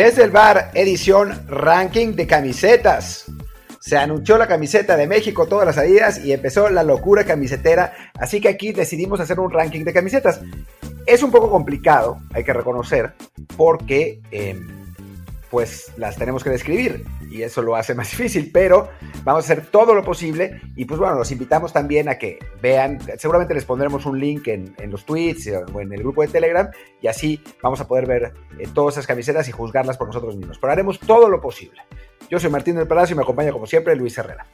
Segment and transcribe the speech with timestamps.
[0.00, 3.26] Desde el bar, edición ranking de camisetas.
[3.80, 7.92] Se anunció la camiseta de México, todas las salidas y empezó la locura camisetera.
[8.14, 10.40] Así que aquí decidimos hacer un ranking de camisetas.
[11.04, 13.12] Es un poco complicado, hay que reconocer,
[13.58, 14.79] porque em,
[15.50, 18.88] pues las tenemos que describir y eso lo hace más difícil, pero
[19.24, 22.98] vamos a hacer todo lo posible y pues bueno, los invitamos también a que vean,
[23.18, 27.08] seguramente les pondremos un link en, los tweets o en el grupo de Telegram y
[27.08, 30.72] así vamos a poder ver eh, todas esas camisetas y juzgarlas por nosotros mismos, pero
[30.72, 31.82] haremos todo lo posible.
[32.30, 34.46] Yo soy Martín del Palacio y me acompaña como siempre Luis Herrera.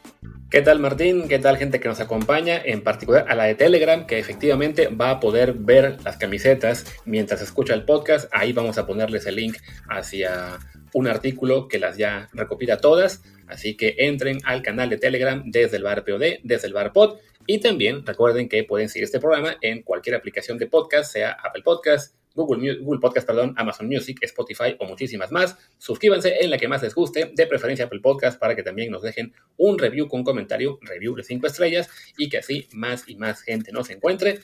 [0.48, 1.28] ¿Qué tal Martín?
[1.28, 2.56] ¿Qué tal gente que nos acompaña?
[2.64, 7.42] En particular a la de Telegram, que efectivamente va a poder ver las camisetas mientras
[7.42, 8.30] escucha el podcast.
[8.32, 9.56] Ahí vamos a ponerles el link
[9.88, 10.58] hacia
[10.96, 13.22] un artículo que las ya recopila todas.
[13.48, 17.18] Así que entren al canal de Telegram desde el bar POD, desde el bar Pod.
[17.46, 21.62] Y también recuerden que pueden seguir este programa en cualquier aplicación de podcast, sea Apple
[21.62, 25.58] Podcast, Google, Google Podcast, perdón, Amazon Music, Spotify o muchísimas más.
[25.76, 29.02] Suscríbanse en la que más les guste, de preferencia Apple Podcast, para que también nos
[29.02, 33.42] dejen un review con comentario, review de 5 estrellas, y que así más y más
[33.42, 34.40] gente nos encuentre.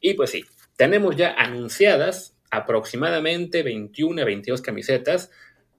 [0.00, 5.30] Y pues sí, tenemos ya anunciadas aproximadamente 21 a 22 camisetas.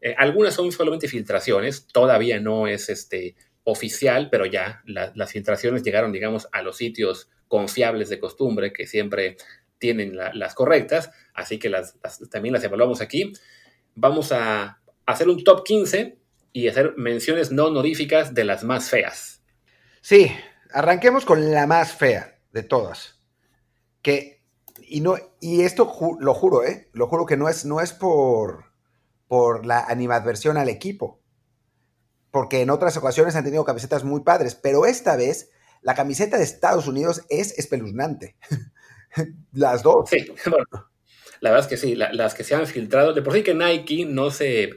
[0.02, 6.11] Eh, algunas son solamente filtraciones, todavía no es este, oficial, pero ya las filtraciones llegaron,
[6.11, 9.38] digamos, a los sitios confiables de costumbre que siempre
[9.77, 11.97] tienen las correctas, así que las,
[12.29, 13.33] también las evaluamos aquí.
[13.95, 16.17] Vamos a hacer un top 15
[16.53, 19.44] y hacer menciones no honoríficas de las más feas.
[20.02, 20.31] Sí,
[20.72, 23.19] arranquemos con la más fea de todas.
[24.02, 24.41] Que,
[24.88, 26.89] y, no, y esto lo juro, ¿eh?
[26.94, 28.70] Lo juro que no es, no es por,
[29.32, 31.22] por la animadversión al equipo.
[32.32, 35.52] Porque en otras ocasiones han tenido camisetas muy padres, pero esta vez
[35.82, 38.36] la camiseta de Estados Unidos es espeluznante.
[39.53, 40.09] las dos.
[40.09, 40.66] Sí, bueno,
[41.40, 44.03] la verdad es que sí, las que se han filtrado, de por sí que Nike
[44.03, 44.72] no se,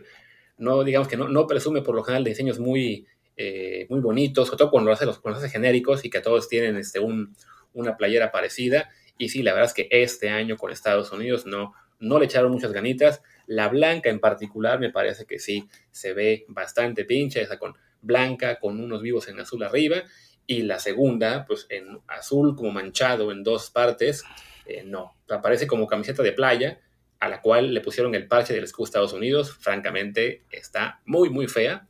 [0.57, 4.47] no digamos que no, no presume por lo general de diseños muy, eh, muy bonitos,
[4.47, 7.35] sobre todo cuando lo hace los, cuando hace genéricos y que todos tienen este, un,
[7.73, 8.89] una playera parecida.
[9.19, 12.53] Y sí, la verdad es que este año con Estados Unidos no, no le echaron
[12.53, 13.21] muchas ganitas.
[13.47, 18.59] La blanca en particular me parece que sí se ve bastante pincha, esa con blanca,
[18.59, 20.03] con unos vivos en azul arriba
[20.47, 24.25] y la segunda, pues en azul como manchado en dos partes,
[24.67, 26.81] eh, no, aparece como camiseta de playa,
[27.21, 31.49] a la cual le pusieron el parche del escudo Estados Unidos, francamente está muy, muy
[31.49, 31.87] fea,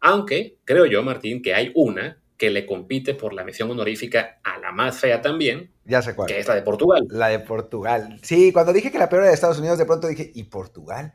[0.00, 4.58] aunque creo yo, Martín, que hay una que le compite por la misión honorífica a
[4.58, 5.72] la más fea también.
[5.84, 6.28] Ya sé cuál.
[6.28, 7.06] Que es la de Portugal.
[7.10, 8.18] La de Portugal.
[8.22, 11.14] Sí, cuando dije que la peor era de Estados Unidos, de pronto dije, ¿y Portugal?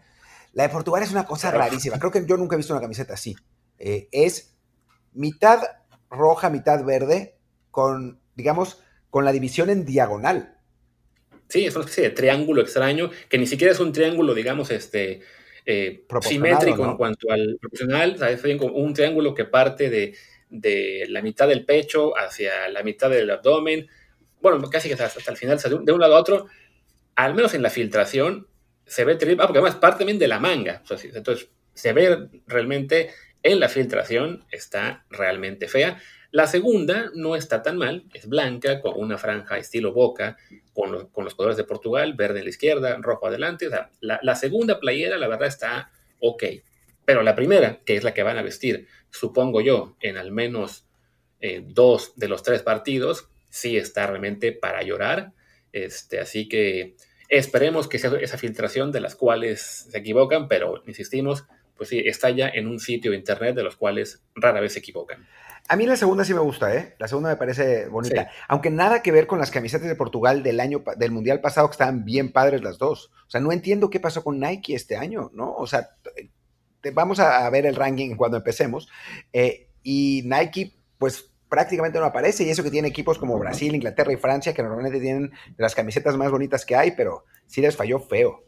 [0.54, 2.00] La de Portugal es una cosa rarísima.
[2.00, 3.36] Creo que yo nunca he visto una camiseta así.
[3.78, 4.58] Eh, es
[5.14, 5.60] mitad
[6.10, 7.38] roja, mitad verde,
[7.70, 10.58] con, digamos, con la división en diagonal.
[11.48, 15.22] Sí, es una especie de triángulo extraño, que ni siquiera es un triángulo, digamos, este,
[15.66, 20.16] eh, simétrico en cuanto al proporcional, es un triángulo que parte de,
[20.52, 23.88] la mitad del pecho hacia la mitad del abdomen,
[24.42, 26.48] bueno, casi hasta, el final, de un lado a otro,
[27.16, 28.48] al menos en la filtración,
[28.86, 33.12] se ve terrible, ah, porque además parte también de la manga, entonces se ve realmente
[33.44, 36.00] en la filtración está realmente fea.
[36.32, 40.38] La segunda no está tan mal, es blanca, con una franja estilo boca,
[40.74, 43.70] con, los colores de Portugal, verde en la izquierda, rojo adelante.
[44.00, 46.44] la, segunda playera, la verdad, está ok.
[47.06, 50.88] Pero la primera, que es la que van a vestir, supongo yo, en al menos
[51.40, 55.34] eh, dos de los tres partidos, sí está realmente para llorar.
[55.72, 56.96] Este, así que
[57.30, 61.46] esperemos que sea esa filtración de las cuales se equivocan, pero insistimos,
[61.76, 64.80] pues sí, está ya en un sitio de internet de los cuales rara vez se
[64.80, 65.28] equivocan.
[65.68, 66.96] A mí la segunda sí me gusta, ¿eh?
[67.00, 68.30] La segunda me parece bonita.
[68.48, 71.74] Aunque nada que ver con las camisetas de Portugal del año del Mundial pasado, que
[71.74, 73.12] estaban bien padres las dos.
[73.28, 75.54] O sea, no entiendo qué pasó con Nike este año, ¿no?
[75.54, 75.92] O sea,
[76.94, 78.88] vamos a, ver el ranking cuando empecemos.
[79.34, 82.44] Eh, y Nike, pues prácticamente no aparece.
[82.44, 86.18] Y eso que tiene equipos como Brasil, Inglaterra y Francia, que normalmente tienen las camisetas
[86.18, 88.44] más bonitas que hay, pero sí les falló feo.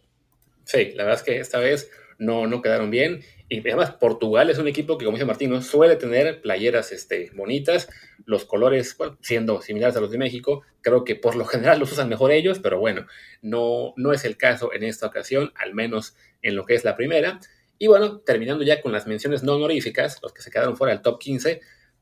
[0.64, 3.22] Sí, la verdad es que esta vez no, no quedaron bien.
[3.50, 7.90] Y además, Portugal es un equipo que, como dice Martín, suele tener playeras este, bonitas,
[8.26, 12.10] los colores, siendo similares a los de México, creo que por lo general los usan
[12.10, 13.06] mejor ellos, pero bueno,
[13.42, 16.96] no, no es el caso en esta ocasión, al menos en lo que es la
[16.96, 17.40] primera.
[17.78, 21.02] Y bueno, terminando ya con las menciones no honoríficas, los que se quedaron fuera del
[21.02, 21.62] top 15,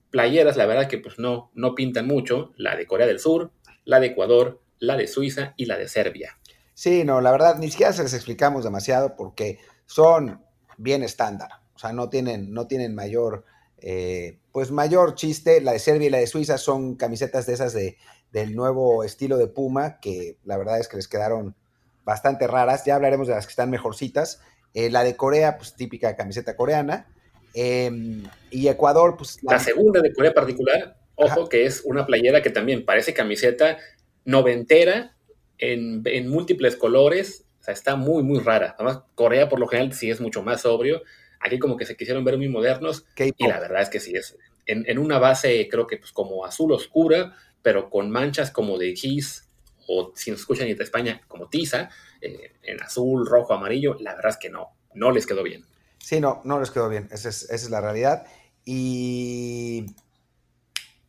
[0.09, 3.51] playeras, la verdad que pues no, no pintan mucho, la de Corea del Sur,
[3.85, 6.37] la de Ecuador, la de Suiza y la de Serbia.
[6.73, 10.43] Sí, no, la verdad, ni siquiera se les explicamos demasiado porque son
[10.77, 11.49] bien estándar.
[11.75, 13.45] O sea, no tienen, no tienen mayor,
[13.77, 15.61] eh, pues mayor chiste.
[15.61, 17.97] La de Serbia y la de Suiza son camisetas de esas de,
[18.31, 21.55] del nuevo estilo de Puma, que la verdad es que les quedaron
[22.03, 22.85] bastante raras.
[22.85, 24.41] Ya hablaremos de las que están mejorcitas.
[24.73, 27.07] Eh, la de Corea, pues típica camiseta coreana.
[27.53, 29.39] Em, y Ecuador, pues...
[29.43, 33.77] La, segunda de Corea particular, ojo, que es una playera que también parece camiseta
[34.23, 35.15] noventera
[35.57, 37.45] en, en múltiples colores.
[37.59, 38.75] O sea, está muy, muy rara.
[38.77, 41.01] Además, Corea por lo general sí es mucho más sobrio.
[41.39, 43.05] Aquí como que se quisieron ver muy modernos.
[43.17, 44.37] Y la verdad es que sí es.
[44.65, 48.95] En, en una base, creo que pues como azul oscura, pero con manchas como de
[48.95, 49.49] gis,
[49.87, 51.89] o si nos escuchan en España, como tiza,
[52.21, 55.65] en azul, rojo, amarillo, la verdad es que no, no les quedó bien.
[55.99, 58.25] Sí, no, no les quedó bien, esa es, esa es la realidad.
[58.65, 59.85] Y,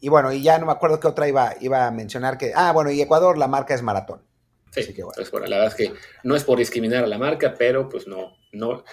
[0.00, 2.72] y bueno, y ya no me acuerdo qué otra iba, iba a mencionar que, ah,
[2.72, 4.22] bueno, y Ecuador, la marca es maratón.
[4.70, 5.46] Sí, que bueno.
[5.46, 5.94] la verdad es que
[6.24, 8.84] no es por discriminar a la marca, pero pues no, no,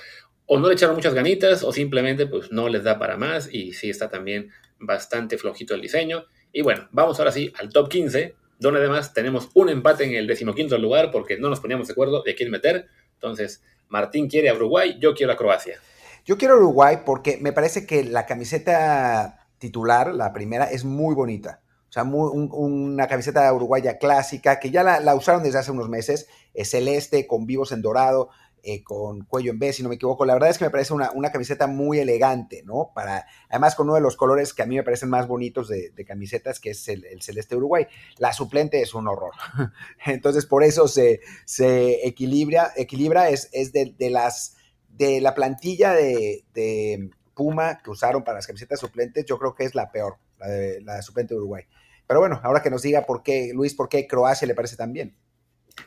[0.46, 3.72] o no le echaron muchas ganitas, o simplemente pues no les da para más, y
[3.74, 6.26] sí está también bastante flojito el diseño.
[6.52, 10.28] Y bueno, vamos ahora sí al top 15, donde además tenemos un empate en el
[10.28, 12.88] decimoquinto lugar porque no nos poníamos de acuerdo de quién meter.
[13.14, 15.80] Entonces, Martín quiere a Uruguay, yo quiero a Croacia.
[16.26, 21.16] Yo quiero a Uruguay porque me parece que la camiseta titular, la primera, es muy
[21.16, 21.62] bonita.
[21.90, 26.28] O sea, una camiseta uruguaya clásica que ya la, la, usaron desde hace unos meses,
[26.54, 28.30] es celeste con vivos en dorado.
[28.64, 30.26] Eh, con cuello en B, si no me equivoco.
[30.26, 32.92] La verdad es que me parece una, camiseta muy elegante, ¿no?
[32.94, 35.94] Para, además con uno de los colores que a mí me parecen más bonitos de,
[36.06, 37.88] camisetas, que es el, celeste Uruguay.
[38.18, 39.32] La suplente es un horror.
[40.06, 44.56] Entonces, por eso se, se equilibra, equilibra es, es de, las,
[44.90, 49.74] de la plantilla de, Puma que usaron para las camisetas suplentes, yo creo que es
[49.74, 51.64] la peor, la de la suplente de Uruguay.
[52.06, 54.92] Pero bueno, ahora que nos diga por qué, Luis, por qué Croacia le parece tan
[54.92, 55.16] bien.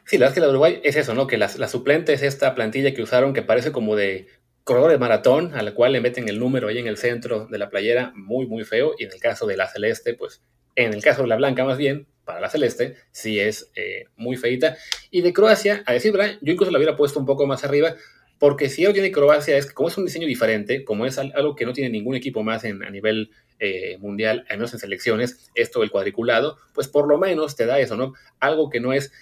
[0.05, 1.27] Sí, la verdad es que la Uruguay es eso, ¿no?
[1.27, 4.27] Que la, suplente es esta plantilla que usaron que parece como de
[4.65, 7.59] corredor de maratón, a la cual le meten el número ahí en el centro de
[7.59, 8.95] la playera, muy, muy feo.
[8.99, 10.43] Y en el caso de la celeste, pues,
[10.77, 14.37] en el caso de la blanca más bien, para la celeste, sí es eh, muy
[14.37, 14.77] feita.
[15.11, 17.95] Y de Croacia, a decir verdad, yo incluso la hubiera puesto un poco más arriba,
[18.39, 21.55] porque si algo tiene Croacia es que como es un diseño diferente, como es algo
[21.55, 23.31] que no tiene ningún equipo más en, a nivel
[23.65, 27.79] eh, mundial, al menos en selecciones, esto del cuadriculado, pues por lo menos te da
[27.79, 28.13] eso, ¿no?
[28.41, 29.13] Algo que no es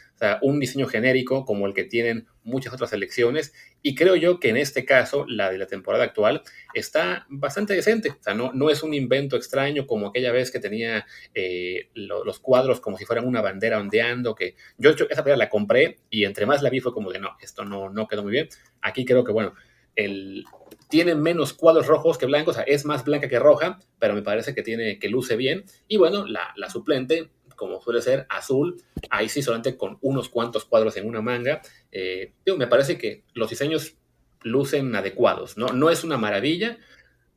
[0.43, 3.53] un diseño genérico como el que tienen muchas otras selecciones.
[3.83, 6.43] Y creo yo que en este caso, la de la temporada actual,
[6.75, 8.11] está bastante decente.
[8.11, 12.39] O sea, no, no es un invento extraño como aquella vez que tenía eh, los
[12.39, 16.47] cuadros como si fueran una bandera ondeando, que yo esa primera la compré y entre
[16.47, 18.49] más la vi fue como de, no, esto no, no quedó muy bien.
[18.83, 19.55] Aquí creo que, bueno,
[19.97, 20.45] el,
[20.91, 24.23] tiene menos cuadros rojos que blancos, o sea, es más blanca que roja, pero me
[24.23, 25.65] parece que tiene que luce bien.
[25.89, 30.97] Y bueno, la, suplente como suele ser, azul, ahí sí solamente con unos cuantos cuadros
[30.97, 31.61] en una manga.
[31.93, 33.97] Eh, me parece que los diseños
[34.43, 35.69] lucen adecuados, ¿no?
[35.69, 36.79] No es una maravilla,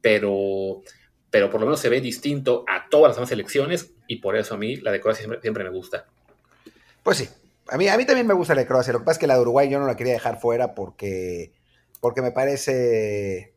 [0.02, 0.82] pero,
[1.30, 4.56] pero por lo menos se ve distinto a todas las demás selecciones y por eso
[4.56, 6.08] a mí la de Croacia siempre, me gusta.
[7.04, 7.30] Pues sí,
[7.68, 9.28] a mí, a mí también me gusta la de Croacia, lo que pasa es que
[9.28, 11.52] la de Uruguay yo no la quería dejar fuera porque,
[12.04, 13.56] porque me parece...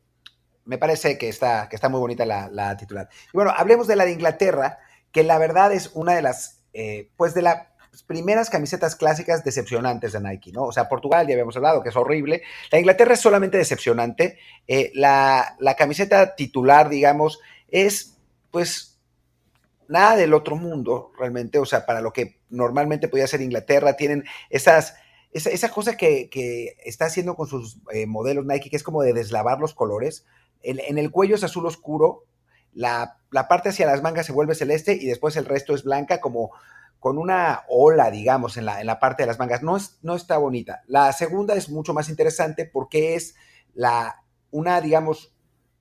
[0.65, 3.09] Me parece que está, que está muy bonita la, la titular.
[3.27, 4.79] Y bueno, hablemos de la de Inglaterra,
[5.13, 7.69] que la verdad es una de las eh, pues de las
[8.07, 10.65] primeras camisetas clásicas decepcionantes de Nike, ¿no?
[10.65, 12.43] O sea, Portugal ya habíamos hablado que es horrible.
[12.71, 14.39] La Inglaterra es solamente decepcionante.
[14.69, 18.19] Eh, la, camiseta titular, digamos, es
[18.51, 19.01] pues
[19.89, 21.59] nada del otro mundo, realmente.
[21.59, 24.97] O sea, para lo que normalmente podía ser Inglaterra, tienen esas
[25.37, 29.59] esa, cosa que, está haciendo con sus eh, modelos Nike, que es como de deslavar
[29.59, 30.25] los colores.
[30.63, 32.25] en, el cuello es azul oscuro,
[32.77, 33.17] la,
[33.49, 36.51] parte hacia las mangas se vuelve celeste y después el resto es blanca como
[37.01, 39.63] con una ola, digamos, en la, en la parte de las mangas.
[39.63, 40.83] No, no está bonita.
[40.87, 43.35] La segunda es mucho más interesante porque es
[43.73, 45.35] la, una, digamos,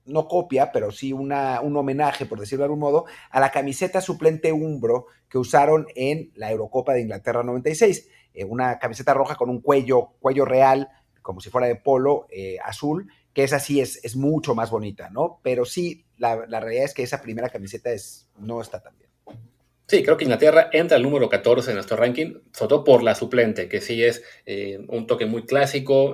[0.06, 4.00] no copia, pero sí una, un homenaje, por decirlo de algún modo, a la camiseta
[4.00, 8.08] suplente Umbro que usaron en la Eurocopa de Inglaterra 96.
[8.36, 10.88] Eh, una camiseta roja con un cuello, cuello real,
[11.22, 15.08] como si fuera de polo, eh, azul, que esa sí es, es mucho más bonita,
[15.08, 15.40] ¿no?
[15.42, 19.10] Pero sí, la, realidad es que esa primera camiseta es, no está tan bien.
[19.88, 23.14] Sí, creo que Inglaterra entra al número 14 en nuestro ranking, sobre todo por la
[23.14, 26.12] suplente, que sí es eh, un toque muy clásico,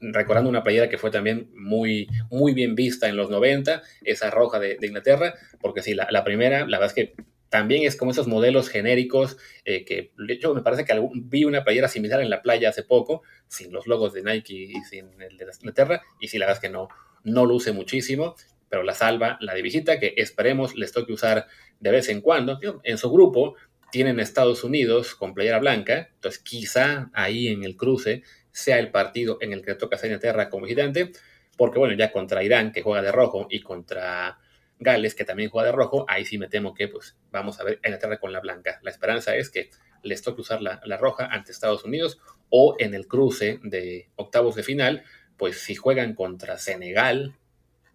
[0.00, 4.60] recordando una playera que fue también muy, muy bien vista en los 90, esa roja
[4.60, 7.14] de, Inglaterra, porque sí, la, la, primera, la verdad es que
[7.48, 11.64] también es como esos modelos genéricos eh, que, de hecho, me parece que vi una
[11.64, 15.36] playera similar en la playa hace poco, sin los logos de Nike y sin el
[15.36, 16.88] de Inglaterra, y sí, la verdad es que no,
[17.24, 18.34] no luce muchísimo,
[18.68, 21.46] pero la salva la de visita, que esperemos les toque usar
[21.80, 22.58] de vez en cuando.
[22.82, 23.56] En su grupo
[23.90, 29.38] tienen Estados Unidos con playera blanca, entonces quizá ahí en el cruce sea el partido
[29.40, 31.12] en el que toca a Inglaterra como visitante,
[31.56, 34.38] porque bueno, ya contra Irán, que juega de rojo, y contra
[34.78, 37.80] Gales, que también juega de rojo, ahí sí me temo que pues vamos a ver
[37.82, 38.78] en la tierra con la blanca.
[38.82, 39.70] La esperanza es que
[40.02, 44.62] les toque usar la, roja ante Estados Unidos o en el cruce de octavos de
[44.62, 45.04] final
[45.36, 47.36] pues si juegan contra Senegal,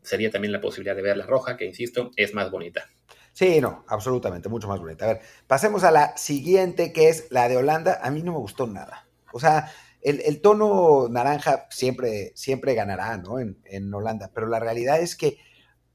[0.02, 2.90] sería también la posibilidad de ver la roja, que insisto, es más bonita.
[3.34, 5.06] Sí, no, absolutamente, mucho más bonita.
[5.06, 8.00] A ver, pasemos a la siguiente, que es la de Holanda.
[8.02, 9.08] A mí no me gustó nada.
[9.32, 9.72] O sea,
[10.02, 13.40] el, tono naranja siempre, siempre ganará, ¿no?
[13.40, 15.38] En, en, Holanda, pero la realidad es que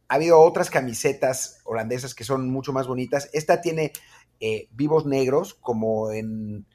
[0.08, 3.28] ha habido otras camisetas holandesas que son mucho más bonitas.
[3.32, 3.92] Esta tiene
[4.40, 6.66] eh, vivos negros, como en...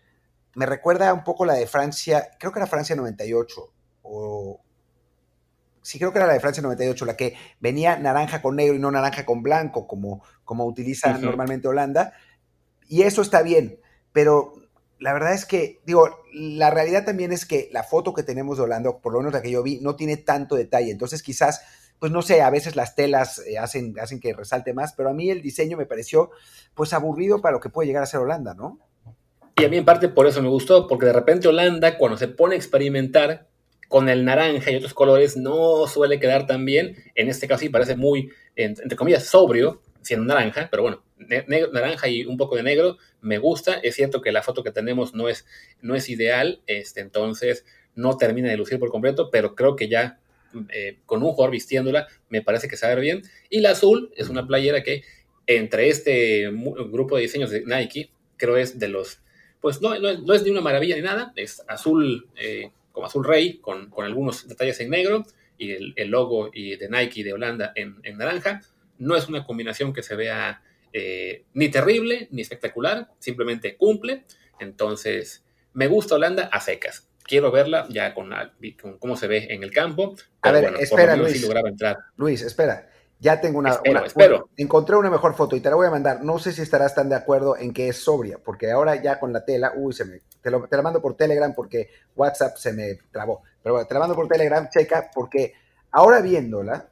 [0.56, 4.60] Me recuerda un poco la de Francia, creo que era Francia 98, o,
[5.82, 8.80] sí creo que era la de Francia 98, la que venía naranja con negro y
[8.80, 12.14] no naranja con blanco, como, como utiliza normalmente Holanda.
[12.88, 13.80] Y eso está bien,
[14.12, 14.54] pero
[15.00, 18.64] la verdad es que, digo, la realidad también es que la foto que tenemos de
[18.64, 20.92] Holanda, por lo menos la que yo vi, no tiene tanto detalle.
[20.92, 21.62] Entonces quizás,
[22.02, 25.14] pues no sé, a veces las telas eh, hacen, hacen que resalte más, pero a
[25.14, 26.32] mí el diseño me pareció
[26.74, 28.80] pues aburrido para lo que puede llegar a ser Holanda, ¿no?
[29.56, 32.28] Y a mí en parte por eso me gustó, porque de repente Holanda, cuando se
[32.28, 33.48] pone a experimentar,
[33.88, 36.96] con el naranja y otros colores no suele quedar tan bien.
[37.14, 41.04] En este caso sí parece muy, entre comillas, sobrio, siendo naranja, pero bueno,
[41.72, 43.76] naranja y un poco de negro me gusta.
[43.76, 45.46] Es cierto que la foto que tenemos no es,
[45.82, 50.20] no es ideal, este, entonces no termina de lucir por completo, pero creo que ya
[50.70, 53.22] eh, con un jugador vistiéndola me parece que se va bien.
[53.50, 55.04] Y la azul es una playera que
[55.48, 59.22] entre este grupo de diseños de Nike, creo es de los,
[59.60, 62.28] pues no, no, es ni una maravilla ni nada, es azul.
[62.36, 65.26] Eh, como azul rey, con, algunos detalles en negro
[65.58, 68.62] y el, logo y de Nike de Holanda en, naranja.
[68.98, 70.62] No es una combinación que se vea
[70.94, 74.24] eh, ni terrible ni espectacular, simplemente cumple.
[74.60, 75.44] Entonces,
[75.74, 77.10] me gusta Holanda a secas.
[77.32, 78.30] Quiero verla ya con,
[79.00, 80.16] cómo se ve en el campo.
[80.42, 81.50] a ver, espera, Luis.
[82.18, 82.90] Luis, espera.
[83.22, 86.26] Ya tengo una, espero, Encontré una mejor foto y te la voy a mandar.
[86.26, 89.32] No sé si estarás tan de acuerdo en que es sobria, porque ahora ya con
[89.32, 93.44] la tela, uy, se me, te, la mando por Telegram porque WhatsApp se me trabó.
[93.64, 95.54] Pero bueno, te la mando por Telegram, checa, porque
[95.92, 96.90] ahora viéndola,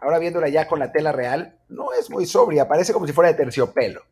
[0.00, 3.30] ahora viéndola ya con la tela real, no es muy sobria, parece como si fuera
[3.30, 4.02] de terciopelo.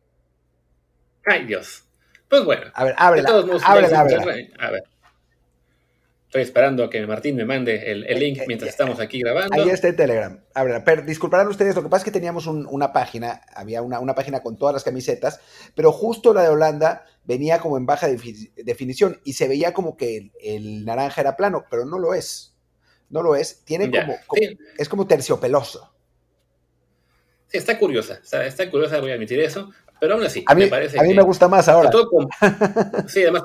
[1.25, 1.83] Ay, Dios.
[2.29, 2.71] Pues bueno.
[2.73, 3.29] A ver, ábrela,
[3.65, 4.47] ábrela, ábrela.
[4.59, 4.83] A ver.
[6.27, 9.55] Estoy esperando a que Martín me mande el, link eh, mientras eh, estamos aquí grabando.
[9.55, 10.43] Ahí está en Telegram.
[10.53, 14.41] A ver, disculparán ustedes, lo que pasa es que teníamos una página, había una, página
[14.41, 15.39] con todas las camisetas,
[15.73, 20.33] pero justo la de Holanda venía como en baja definición y se veía como que
[20.43, 22.53] el, naranja era plano, pero no lo es.
[23.09, 23.63] No lo es.
[23.63, 24.17] Tiene como,
[24.77, 25.93] es como terciopeloso.
[27.47, 28.19] Sí, está curiosa.
[28.21, 29.71] Está, curiosa, voy a admitir eso.
[29.97, 30.99] Pero aún así, me parece.
[30.99, 31.89] A mí me gusta más ahora.
[33.07, 33.43] sí, además,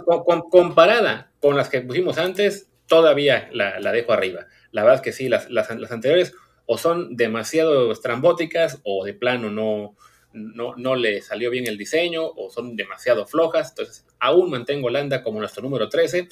[0.50, 4.48] comparada con las que pusimos antes, todavía la, dejo arriba.
[4.70, 6.34] La verdad es que sí, las, las, anteriores
[6.66, 9.96] o son demasiado estrambóticas o de plano no,
[10.34, 13.70] no, no, le salió bien el diseño o son demasiado flojas.
[13.70, 16.28] Entonces, aún mantengo Holanda como nuestro número 13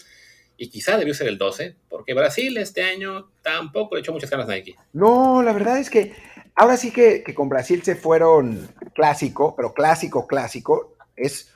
[0.59, 4.47] y quizá debió ser el 12, porque Brasil este año tampoco le echó muchas ganas
[4.47, 4.77] a Nike.
[4.93, 6.13] No, la verdad es que
[6.55, 10.95] ahora sí que, con Brasil se fueron clásico, pero clásico, clásico.
[11.17, 11.55] Es,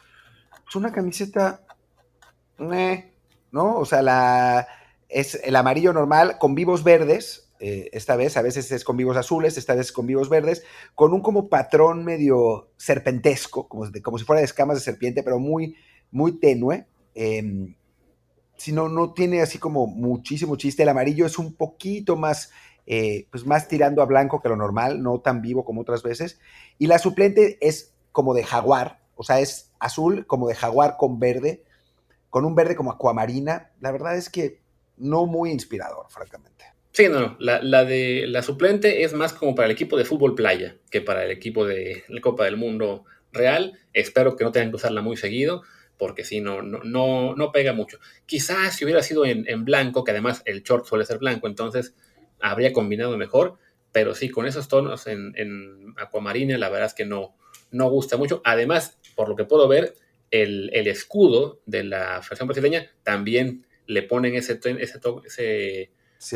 [0.67, 1.61] es una camiseta,
[2.73, 3.13] eh,
[3.53, 3.77] ¿no?
[3.77, 4.67] O sea, la
[5.09, 9.17] es el amarillo normal con vivos verdes, eh, esta vez, a veces es con vivos
[9.17, 14.25] azules, esta vez con vivos verdes, con un como patrón medio serpentesco, como, como si
[14.25, 15.77] fuera de escamas de serpiente, pero muy,
[16.11, 16.87] muy tenue.
[17.15, 17.75] Em,
[18.57, 20.83] si no, no tiene así como muchísimo chiste.
[20.83, 22.51] El amarillo es un poquito más,
[22.87, 26.41] eh, pues más tirando a blanco que lo normal, no tan vivo como otras veces.
[26.79, 31.19] Y la suplente es como de jaguar, o sea, es azul como de jaguar con
[31.19, 31.65] verde,
[32.31, 33.71] con un verde como acuamarina.
[33.81, 34.64] La verdad es que
[34.97, 36.65] no muy inspirador, francamente.
[36.93, 40.37] Sí, no, la, la, de la suplente es más como para el equipo de fútbol
[40.37, 43.79] playa que para el equipo de la Copa del Mundo real.
[43.93, 45.63] Espero que no tengan que usarla muy seguido,
[45.99, 47.99] porque si no, no, no, pega mucho.
[48.27, 51.97] Quizás si hubiera sido en, blanco, que además el short suele ser blanco, entonces
[52.41, 53.59] habría combinado mejor,
[53.91, 57.37] pero sí, con esos tonos en, en aquamarina, la verdad es que no,
[57.73, 58.41] no gusta mucho.
[58.45, 59.95] Además, por lo que puedo ver,
[60.31, 65.91] el, el escudo de la versión brasileña también le ponen ese, ese, ese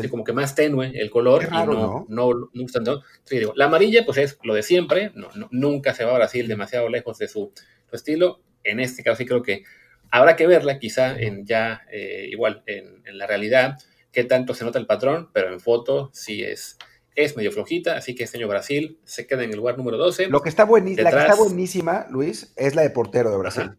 [0.09, 4.53] como que más tenue el color y no, no, no, la amarilla pues es lo
[4.53, 7.51] de siempre, no, nunca se va a Brasil demasiado lejos de su,
[7.91, 8.41] estilo.
[8.63, 9.63] En este caso sí creo que
[10.11, 13.77] habrá que verla quizá en ya eh, igual en, la realidad
[14.11, 16.77] qué tanto se nota el patrón, pero en foto sí es,
[17.15, 20.27] es medio flojita, así que este año Brasil se queda en el lugar número 12.
[20.27, 23.71] Lo que está buenísima, la que está buenísima, Luis, es la de portero de Brasil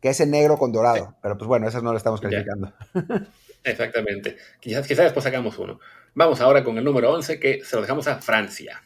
[0.00, 1.14] que es en negro con dorado.
[1.22, 2.72] Pero pues bueno, esas no las estamos calificando.
[3.64, 4.36] Exactamente.
[4.60, 5.80] Quizás, quizás después sacamos uno.
[6.14, 8.82] Vamos ahora con el número 11, que se lo dejamos a Francia.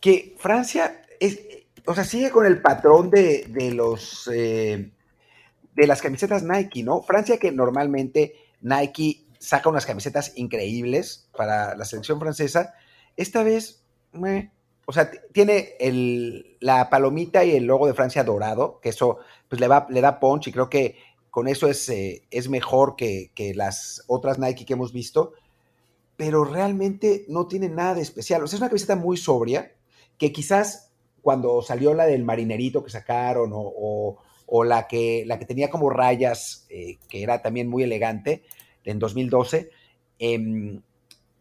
[0.00, 1.40] Que Francia es,
[1.86, 4.90] o sea, sigue con el patrón de, los eh,
[5.74, 7.02] de las camisetas Nike, ¿no?
[7.02, 12.74] Francia que normalmente Nike saca unas camisetas increíbles para la selección francesa.
[13.16, 13.82] Esta vez,
[14.84, 19.60] o sea, tiene el, la palomita y el logo de Francia dorado, que eso pues
[19.60, 20.96] le, va, le da punch y creo que
[21.30, 25.32] con eso es, eh, es mejor que, que, las otras Nike que hemos visto,
[26.16, 28.42] pero realmente no tiene nada especial.
[28.42, 29.72] O sea, es una camiseta muy sobria,
[30.18, 30.90] que quizás
[31.22, 35.90] cuando salió la del marinerito que sacaron o, o, la, que, la que tenía como
[35.90, 38.44] rayas, eh, que era también muy elegante,
[38.84, 39.70] en 2012,
[40.18, 40.80] eh,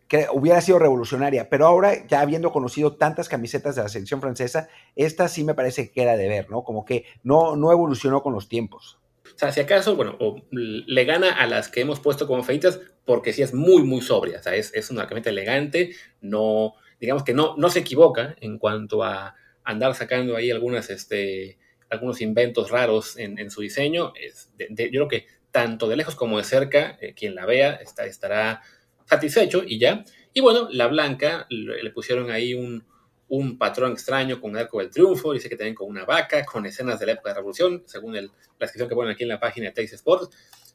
[0.07, 4.69] que hubiera sido revolucionaria, pero ahora ya habiendo conocido tantas camisetas de la selección francesa,
[4.95, 6.63] esta sí me parece que queda de ver, ¿no?
[6.63, 8.99] Como que no, no evolucionó con los tiempos.
[9.35, 10.17] O sea, si acaso, bueno,
[10.51, 14.39] le gana a las que hemos puesto como feitas porque sí es muy, muy sobria.
[14.39, 18.57] O sea, es, es una camiseta elegante, no, digamos que no, no se equivoca en
[18.57, 21.57] cuanto a andar sacando ahí algunas, este,
[21.89, 24.13] algunos inventos raros en, su diseño.
[24.57, 28.61] Yo creo que tanto de lejos como de cerca, eh, quien la vea está, estará
[29.07, 30.03] satisfecho y ya.
[30.33, 32.83] Y bueno, la blanca le, pusieron ahí un,
[33.29, 36.65] un, patrón extraño con el arco del triunfo, dice que también con una vaca, con
[36.65, 39.29] escenas de la época de la revolución, según el, la descripción que ponen aquí en
[39.29, 40.29] la página de Taste Sports.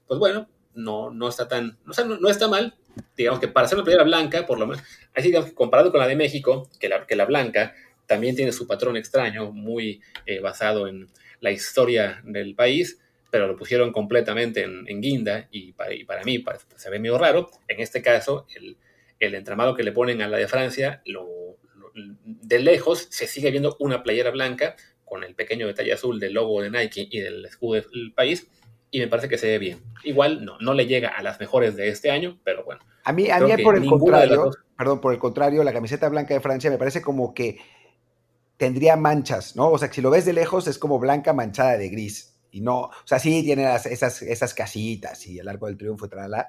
[0.07, 2.75] Pues bueno, no, no está tan, no, no, está mal,
[3.17, 4.83] digamos que para ser una playera blanca, por lo menos,
[5.15, 7.75] así digamos que comparado con la de México, que la, que la blanca
[8.07, 11.09] también tiene su patrón extraño, muy eh, basado en
[11.41, 12.99] la historia del país,
[13.33, 16.45] pero lo pusieron completamente en, guinda y para, para mí
[16.77, 17.51] se ve medio raro.
[17.67, 18.77] En este caso, el,
[19.19, 21.57] el, entramado que le ponen a la de Francia, lo,
[21.95, 26.61] de lejos se sigue viendo una playera blanca con el pequeño detalle azul del logo
[26.61, 28.51] de Nike y del escudo del país,
[28.91, 29.83] y me parece que se ve bien.
[30.05, 32.83] Igual no, no le llega a las mejores de este año, pero bueno.
[33.05, 36.41] A mí, a mí por el contrario, perdón, por el contrario, la camiseta blanca de
[36.41, 37.59] Francia me parece como que
[38.59, 39.71] tendría manchas, ¿no?
[39.71, 42.83] O sea, si lo ves de lejos es como blanca manchada de gris y no,
[42.83, 46.49] o sea, sí tiene esas, esas casitas y el arco del triunfo, trala,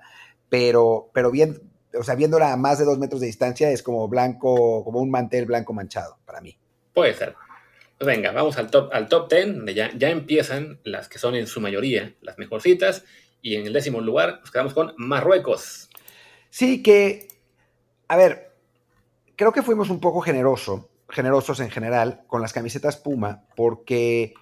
[0.49, 1.61] pero, pero bien,
[1.97, 5.09] o sea, viéndola a más de dos metros de distancia es como blanco, como un
[5.09, 6.57] mantel blanco manchado para mí.
[6.93, 7.35] Puede ser.
[7.97, 11.35] Pues venga, vamos al top, al top 10, donde ya, ya empiezan las que son
[11.35, 13.05] en su mayoría las mejorcitas,
[13.41, 15.89] y en el décimo lugar nos quedamos con Marruecos.
[16.49, 17.27] Sí, que,
[18.07, 18.51] a ver,
[19.35, 24.33] creo que fuimos un poco generoso, generosos en general con las camisetas Puma, porque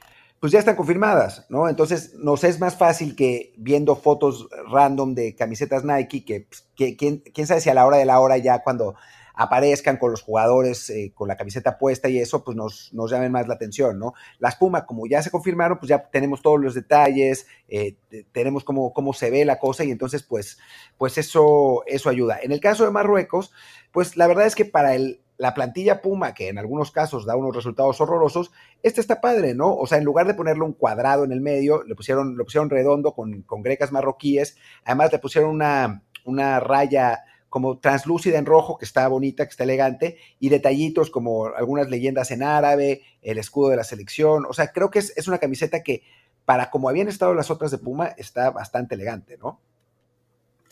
[0.41, 1.69] pues ya están confirmadas, ¿no?
[1.69, 7.21] Entonces nos es más fácil que viendo fotos random de camisetas Nike, que, pues, quién,
[7.45, 8.95] sabe si a la hora de la hora ya cuando
[9.35, 13.31] aparezcan con los jugadores eh, con la camiseta puesta y eso, pues nos, nos llamen
[13.31, 14.15] más la atención, ¿no?
[14.39, 17.95] Las Puma, como ya se confirmaron, pues ya tenemos todos los detalles, eh,
[18.31, 20.57] tenemos cómo, cómo se ve la cosa y entonces, pues,
[20.97, 22.39] pues eso, eso ayuda.
[22.41, 23.51] En el caso de Marruecos,
[23.91, 27.35] pues la verdad es que para el, la plantilla Puma, que en algunos casos da
[27.35, 28.51] unos resultados horrorosos,
[28.83, 29.75] este está padre, ¿no?
[29.75, 32.69] O sea, en lugar de ponerle un cuadrado en el medio, le pusieron, lo pusieron
[32.69, 38.77] redondo con, con grecas marroquíes, además le pusieron una, una raya como translúcida en rojo,
[38.77, 43.69] que está bonita, que está elegante, y detallitos como algunas leyendas en árabe, el escudo
[43.69, 44.45] de la selección.
[44.47, 46.03] O sea, creo que es, es una camiseta que,
[46.45, 49.59] para como habían estado las otras de Puma, está bastante elegante, ¿no?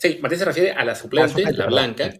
[0.00, 2.14] Sí, Martín se refiere a la suplente, la, blanca,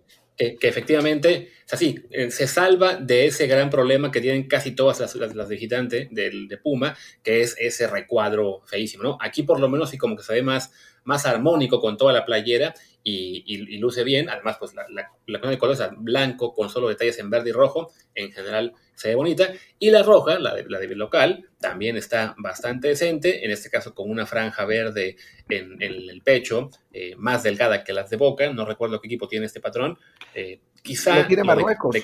[0.58, 4.72] que, efectivamente, o sea, sí, eh, se salva de ese gran problema que tienen casi
[4.72, 9.18] todas las, las, de de, Puma, que es ese recuadro feísimo, ¿no?
[9.20, 10.72] Aquí por lo menos sí como que se ve más,
[11.04, 14.28] más armónico con toda la playera y, luce bien.
[14.28, 17.92] Además, pues la, la, la de colores blanco con solo detalles en verde y rojo,
[18.14, 19.48] en general se ve bonita.
[19.78, 23.94] Y la roja, la de, la de local, también está bastante decente, en este caso
[23.94, 25.16] con una franja verde
[25.48, 28.52] en, el pecho, eh, más delgada que las de Boca.
[28.52, 29.98] No recuerdo qué equipo tiene este patrón.
[30.34, 31.16] Eh, quizá...
[31.16, 31.96] Lo tiene Marruecos.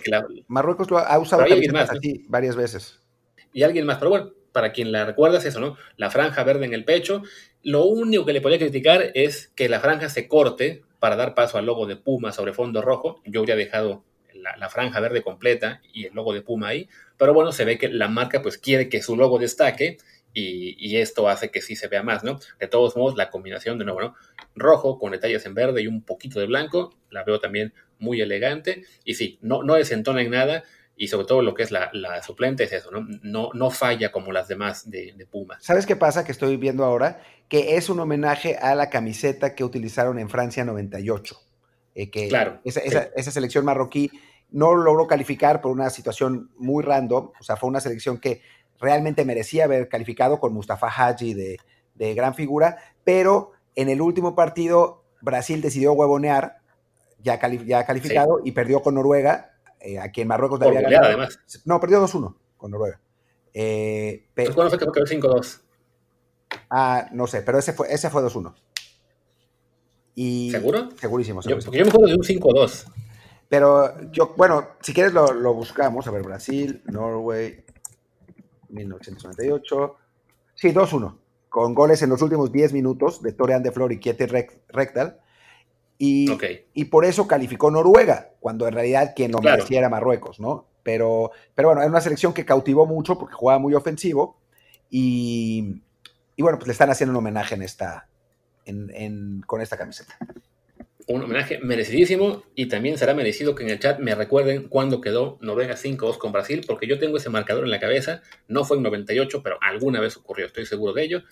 [0.48, 1.90] Marruecos lo ha usado más,
[2.28, 3.00] varias veces.
[3.52, 5.76] Y alguien más, pero bueno, para quien la recuerda es eso, ¿no?
[5.98, 7.22] La franja verde en el pecho.
[7.66, 11.59] Lo único que le podría criticar es que la franja se corte para dar paso
[11.59, 13.20] al logo de Puma sobre fondo rojo.
[13.24, 17.50] Yo habría dejado la, franja verde completa y el logo de Puma ahí, pero bueno,
[17.50, 19.96] se ve que la marca pues quiere que su logo destaque
[20.33, 22.38] y, esto hace que sí se vea más, ¿no?
[22.61, 24.14] De todos modos, la combinación de nuevo, ¿no?
[24.55, 28.85] Rojo con detalles en verde y un poquito de blanco, la veo también muy elegante
[29.05, 30.62] y sí, no, no desentona en nada,
[30.96, 31.90] y sobre todo lo que es la,
[32.22, 33.06] suplente es eso, ¿no?
[33.22, 35.59] No, no falla como las demás de, de, Puma.
[35.61, 36.24] ¿Sabes qué pasa?
[36.24, 40.64] Que estoy viendo ahora que es un homenaje a la camiseta que utilizaron en Francia
[40.64, 41.38] 98.
[41.94, 42.61] Eh, que claro.
[42.64, 44.11] Esa, esa, selección marroquí
[44.50, 48.42] no logró calificar por una situación muy random, o sea, fue una selección que
[48.80, 51.59] realmente merecía haber calificado con Mustafa Haji de,
[51.94, 56.59] de gran figura, pero en el último partido Brasil decidió huevonear,
[57.22, 61.04] ya, ya calificado, y perdió con Noruega eh, aquí en Marruecos había ganado.
[61.04, 61.38] además.
[61.64, 63.00] No, perdió 2-1 con Noruega.
[63.52, 65.60] Eh, ¿Cuándo fue que quedó 5-2?
[66.70, 68.54] Ah, no sé, pero ese fue, ese fue 2-1.
[70.14, 70.88] Y, ¿Seguro?
[70.98, 72.86] Segurísimo, Yo, porque yo me acuerdo de un 5-2.
[73.48, 76.06] Pero yo, bueno, si quieres lo, lo, buscamos.
[76.06, 77.64] A ver, Brasil, Norway,
[78.70, 79.96] 1998.
[80.54, 81.16] Sí, 2-1.
[81.48, 84.26] Con goles en los últimos 10 minutos de Torean de Flor y Kiete
[84.68, 85.20] Rectal.
[85.98, 86.28] Y,
[86.74, 89.56] y, por eso calificó Noruega, cuando en realidad quien lo claro.
[89.56, 90.66] merecía era Marruecos, ¿no?
[90.82, 94.38] Pero, pero bueno, es una selección que cautivó mucho porque jugaba muy ofensivo.
[94.90, 95.82] Y,
[96.37, 98.09] y bueno, pues le están haciendo un homenaje en esta,
[98.66, 100.18] en, en, con esta camiseta
[101.06, 105.38] un homenaje merecidísimo y también será merecido que en el chat me recuerden cuándo quedó
[105.40, 108.82] Noruega 5-2 con Brasil, porque yo tengo ese marcador en la cabeza, no fue en
[108.82, 111.22] 98, pero alguna vez ocurrió, estoy seguro de ello.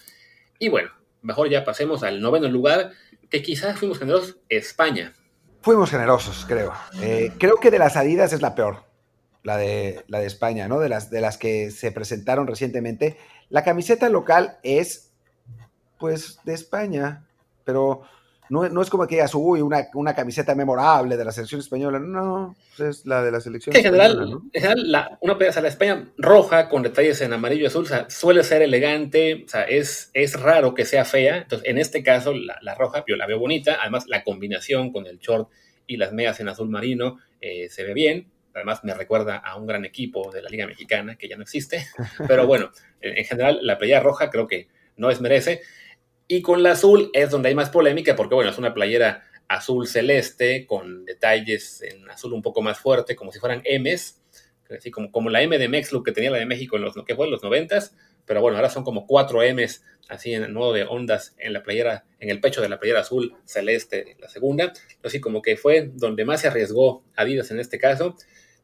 [0.60, 0.90] Y bueno,
[1.24, 2.92] mejor ya pasemos al noveno lugar,
[3.28, 5.12] que quizás fuimos generosos, España.
[5.62, 6.72] Fuimos generosos, creo.
[7.00, 8.84] Eh, creo que de las Adidas es la peor,
[9.42, 10.78] la de, la de España, ¿no?
[10.78, 13.16] De las, de las que se presentaron recientemente.
[13.48, 15.10] La camiseta local es,
[15.98, 17.26] pues, de España,
[17.64, 18.02] pero
[18.50, 21.98] no, es como que digas, uy, una, una, camiseta memorable de la selección española.
[21.98, 26.12] No, es la de la selección en general, En general, la, una o la España
[26.18, 30.74] roja con detalles en amarillo y azul suele ser elegante, o sea, es, es raro
[30.74, 31.38] que sea fea.
[31.38, 33.78] Entonces, en este caso, la, roja, yo la veo bonita.
[33.80, 35.48] Además, la combinación con el short
[35.86, 38.30] y las medias en azul marino eh, se ve bien.
[38.54, 41.86] Además, me recuerda a un gran equipo de la Liga Mexicana que ya no existe.
[42.28, 45.62] Pero bueno, en, en general, la playa roja creo que no es merece.
[46.26, 49.86] Y con la azul es donde hay más polémica, porque bueno, es una playera azul
[49.86, 54.22] celeste con detalles en azul un poco más fuerte, como si fueran M's,
[54.70, 57.14] así como, como la M de Mexlook que tenía la de México en los, ¿qué
[57.14, 57.28] fue?
[57.28, 57.90] los 90
[58.26, 62.04] pero bueno, ahora son como cuatro M's así en modo de ondas en la playera,
[62.20, 64.72] en el pecho de la playera azul celeste, la segunda.
[65.02, 68.16] Así como que fue donde más se arriesgó Adidas en este caso.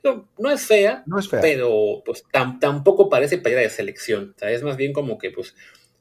[0.03, 1.41] No, no es fea, no es fea.
[1.41, 2.25] pero pues
[2.59, 4.35] tampoco parece playera de selección.
[4.35, 5.55] O sea, es más bien como que pues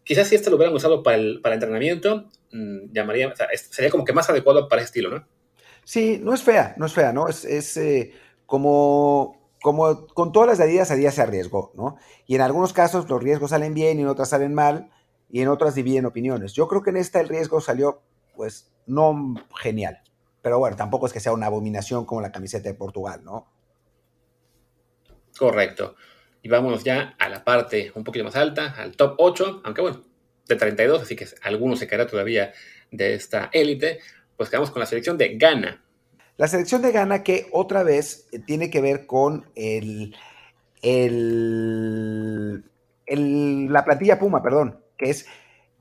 [0.09, 3.31] Quizás si este lo hubieran usado para el, para entrenamiento, mm, llamaría,
[3.69, 5.27] sería como que más adecuado para ese estilo, ¿no?
[5.83, 7.27] Sí, no es fea, no es fea, ¿no?
[7.27, 8.11] Es, es eh,
[8.47, 11.97] como, como con todas las Adidas, Adidas se arriesgó, ¿no?
[12.25, 14.89] Y en algunos casos los riesgos salen bien y en otras salen mal
[15.29, 16.53] y en otras dividen opiniones.
[16.53, 18.01] Yo creo que en esta el riesgo salió,
[18.35, 20.01] pues, no genial.
[20.41, 23.45] Pero bueno, tampoco es que sea una abominación como la camiseta de Portugal, ¿no?
[25.37, 25.95] Correcto.
[26.41, 30.03] Y vámonos ya a la parte un poquito más alta, al top 8, aunque bueno,
[30.47, 32.53] de 32, así que alguno se quedará todavía
[32.91, 33.99] de esta élite.
[34.35, 35.83] Pues quedamos con la selección de Ghana.
[36.37, 40.15] La selección de Ghana que otra vez tiene que ver con el,
[40.81, 42.63] el,
[43.71, 45.27] la plantilla Puma, perdón, que es,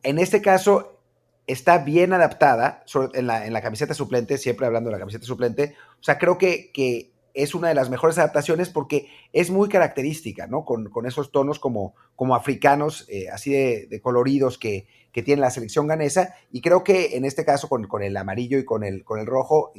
[0.02, 1.00] en este caso,
[1.46, 5.76] está bien adaptada en la, en la, camiseta suplente, siempre hablando de la camiseta suplente.
[6.00, 10.46] O sea, creo que, que es una de las mejores adaptaciones porque es muy característica,
[10.46, 10.64] ¿no?
[10.64, 14.86] Con, esos tonos como, como africanos, eh, así de, coloridos que,
[15.24, 16.36] tiene la selección ganesa.
[16.52, 19.26] Y creo que en este caso, con, con el amarillo y con el, con el
[19.26, 19.72] rojo,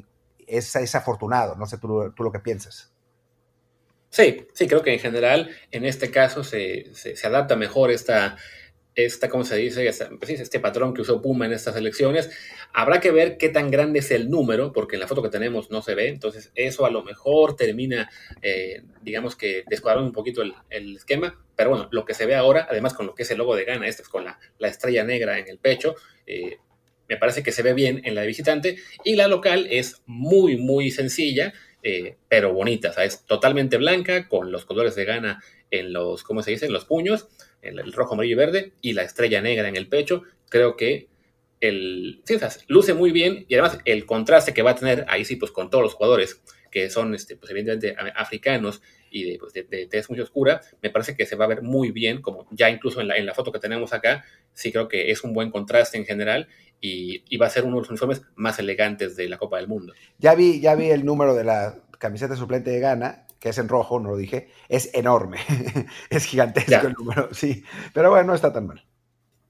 [0.46, 1.56] es, es afortunado.
[1.56, 2.92] No sé tú, tú, lo que piensas.
[4.10, 8.36] Sí, sí, creo que en general, en este caso, se, se adapta mejor esta,
[9.06, 9.90] esta, ¿cómo se dice?
[10.18, 12.30] Pues este patrón que usó Puma en estas elecciones.
[12.74, 15.72] Habrá que ver qué tan grande es el número, porque en la foto que tenemos
[15.72, 16.10] no se ve.
[16.10, 18.10] Entonces, eso a lo mejor termina,
[18.42, 21.40] eh, digamos que descuadrando un poquito el, esquema.
[21.56, 23.66] Pero bueno, lo que se ve ahora, además con lo que es el logo de
[23.66, 26.58] Gana, este es con la, estrella negra en el pecho, eh,
[27.08, 28.78] me parece que se ve bien en la de visitante.
[29.04, 32.90] Y la local es muy, muy sencilla, eh, pero bonita.
[32.90, 36.66] O sea, es totalmente blanca, con los colores de Gana en los, ¿cómo se dice?
[36.66, 37.28] En los puños
[37.62, 40.24] el, rojo, amarillo y verde, y la estrella negra en el pecho.
[40.50, 41.10] Creo que
[41.60, 45.36] el, sí, luce muy bien y además el contraste que va a tener ahí sí,
[45.36, 50.06] pues con todos los jugadores que son, este, pues evidentemente, africanos y de, pues, de,
[50.08, 53.08] muy oscura, me parece que se va a ver muy bien, como ya incluso en
[53.08, 56.06] la, en la foto que tenemos acá, sí creo que es un buen contraste en
[56.06, 56.48] general
[56.80, 59.68] y, y, va a ser uno de los uniformes más elegantes de la Copa del
[59.68, 59.94] Mundo.
[60.20, 63.70] Ya vi, ya vi el número de la camiseta suplente de Ghana que es en
[63.70, 65.40] rojo, no lo dije, es enorme.
[66.10, 67.64] es gigantesco el número, sí.
[67.94, 68.86] Pero bueno, no está tan mal.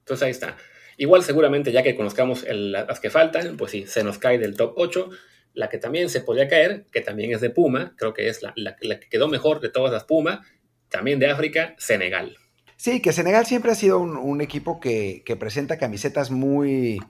[0.00, 0.56] Entonces ahí está.
[0.96, 4.74] Igual seguramente ya que conozcamos las que faltan, pues sí, se nos cae del top
[4.76, 5.10] 8.
[5.54, 8.76] La que también se podría caer, que también es de Puma, creo que es la,
[8.76, 10.46] que quedó mejor de todas las Puma,
[10.88, 12.36] también de África, Senegal.
[12.76, 17.00] Sí, que Senegal siempre ha sido un, equipo que, presenta camisetas muy,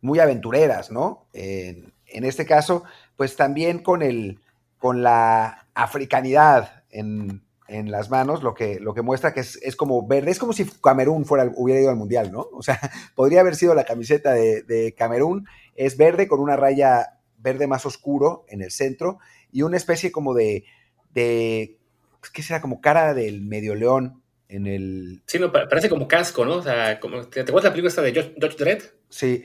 [0.00, 1.28] muy aventureras, ¿no?
[1.32, 2.84] en este caso,
[3.16, 4.38] pues también con el,
[4.84, 10.30] con la africanidad en, las manos, lo que, lo que muestra que es, como verde,
[10.30, 12.48] es como si Camerún fuera, hubiera ido al Mundial, ¿no?
[12.52, 12.78] O sea,
[13.14, 18.44] podría haber sido la camiseta de, Camerún, es verde con una raya verde más oscuro
[18.46, 19.20] en el centro
[19.50, 20.66] y una especie como de,
[21.14, 21.78] de
[22.34, 22.60] ¿qué será?
[22.60, 25.22] Como cara del medio león en el...
[25.26, 26.56] Sí, no, parece como casco, ¿no?
[26.56, 28.82] O sea, como, ¿te, acuerdas la película esta de George, Dredd?
[29.08, 29.44] Sí.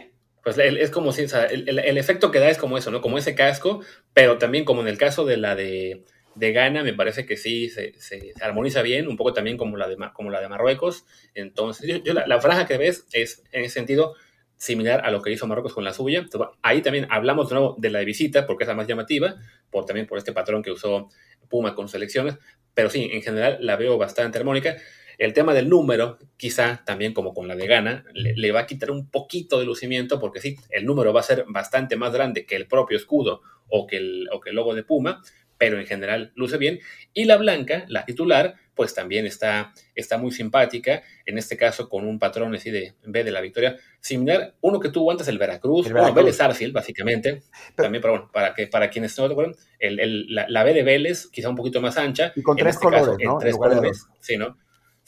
[0.56, 3.02] Pues es como si, o sea, el, efecto que da es como eso, ¿no?
[3.02, 3.82] Como ese casco,
[4.14, 7.70] pero también como en el caso de la de, de Ghana, me parece que sí
[7.70, 11.06] se, se, armoniza bien, un poco también como la de, como la de Marruecos.
[11.36, 14.16] Entonces, yo, la, franja que ves es, en ese sentido,
[14.58, 16.26] similar a lo que hizo Marruecos con la suya.
[16.64, 19.36] ahí también hablamos de de la de visita, porque es la más llamativa,
[19.70, 21.10] por, también por este patrón que usó
[21.48, 22.38] Puma con sus elecciones,
[22.74, 24.78] pero sí, en general la veo bastante armónica.
[25.20, 28.90] El tema del número, quizá también como con la de Gana, le, va a quitar
[28.90, 32.56] un poquito de lucimiento porque sí, el número va a ser bastante más grande que
[32.56, 35.22] el propio escudo o que el, o que el logo de Puma,
[35.58, 36.80] pero en general luce bien.
[37.14, 42.08] Y la blanca, la titular, pues también está, está muy simpática, en este caso con
[42.08, 45.88] un patrón así de, vez de la victoria, similar, uno que tuvo antes el Veracruz,
[45.88, 46.16] el Veracruz.
[46.16, 47.44] Vélez Arfield, básicamente,
[47.76, 51.28] también, pero bueno, para, que, para quienes no recuerdan, el, el, la, B de Vélez,
[51.28, 52.32] quizá un poquito más ancha.
[52.38, 53.38] Y con tres este colores, ¿no?
[53.38, 54.58] tres colores, sí, ¿no?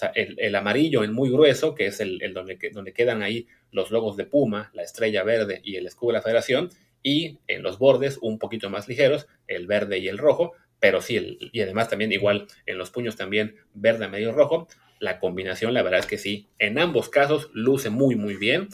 [0.07, 4.25] El, amarillo, el muy grueso, que es el, donde, donde quedan ahí los logos de
[4.25, 6.69] Puma, la estrella verde y el escudo de la federación,
[7.03, 11.37] y en los bordes un poquito más ligeros, el verde y el rojo, pero sí,
[11.51, 14.67] y además también igual en los puños también verde, medio rojo,
[14.99, 18.69] la combinación la verdad es que sí, en ambos casos luce muy muy bien.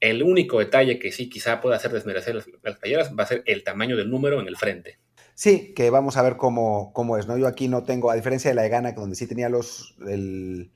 [0.00, 3.42] El único detalle que sí quizá pueda hacer desmerecer las, las playeras va a ser
[3.46, 4.98] el tamaño del número en el frente.
[5.38, 7.38] Sí, que vamos a ver cómo, cómo es, ¿no?
[7.38, 10.72] Yo aquí no tengo, a diferencia de la de Ghana, donde sí tenía los, el,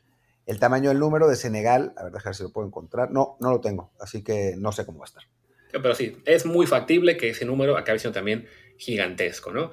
[0.60, 3.10] tamaño del número de Senegal, a ver, déjame si lo puedo encontrar.
[3.10, 5.24] No, no lo tengo, así que no sé cómo va a estar.
[5.72, 8.46] Pero sí, es muy factible que ese número acabe siendo también
[8.76, 9.72] gigantesco, ¿no?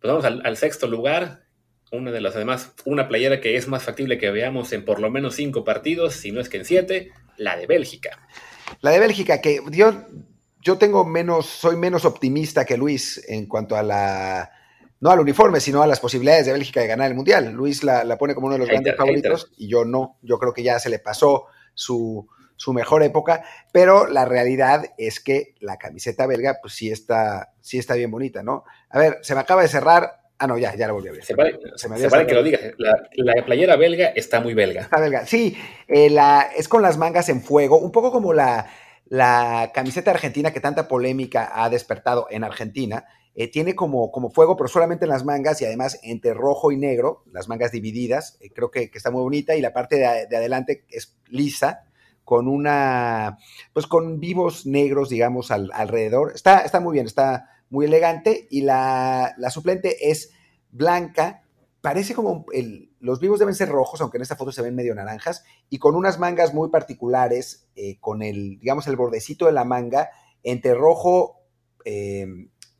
[0.00, 1.44] Pues vamos al, sexto lugar,
[1.90, 5.10] una de las además, una playera que es más factible que veamos en por lo
[5.10, 8.26] menos cinco partidos, si no es que en siete, la de Bélgica.
[8.80, 10.06] La de Bélgica, que yo
[10.62, 14.50] yo tengo menos, soy menos optimista que Luis en cuanto a la,
[15.00, 17.52] no al uniforme, sino a las posibilidades de Bélgica de ganar el Mundial.
[17.52, 20.62] Luis la, pone como uno de los grandes favoritos y yo no, yo creo que
[20.62, 22.28] ya se le pasó su,
[22.72, 27.94] mejor época, pero la realidad es que la camiseta belga, pues sí está, sí está
[27.94, 28.62] bien bonita, ¿no?
[28.90, 30.20] A ver, se me acaba de cerrar.
[30.38, 31.24] Ah, no, ya, ya la volví a ver.
[31.24, 31.58] Se vale,
[32.26, 32.60] que lo digas.
[32.78, 34.82] La, playera belga está muy belga.
[34.82, 35.56] Está belga, sí.
[35.88, 38.68] Eh, la, es con las mangas en fuego, un poco como la,
[39.12, 44.56] la camiseta argentina que tanta polémica ha despertado en Argentina, eh, tiene como, como fuego,
[44.56, 48.48] pero solamente en las mangas y además entre rojo y negro, las mangas divididas, eh,
[48.54, 51.84] creo que, está muy bonita y la parte de, adelante es lisa,
[52.24, 53.36] con una,
[53.74, 56.32] pues con vivos negros, digamos, alrededor.
[56.34, 60.30] Está, está muy bien, está muy elegante y la, la suplente es
[60.70, 61.42] blanca,
[61.82, 64.94] parece como el, los vivos deben ser rojos, aunque en esta foto se ven medio
[64.94, 69.64] naranjas, y con unas mangas muy particulares, eh, con el, digamos, el bordecito de la
[69.64, 70.10] manga
[70.42, 71.40] entre rojo,
[71.84, 72.26] eh,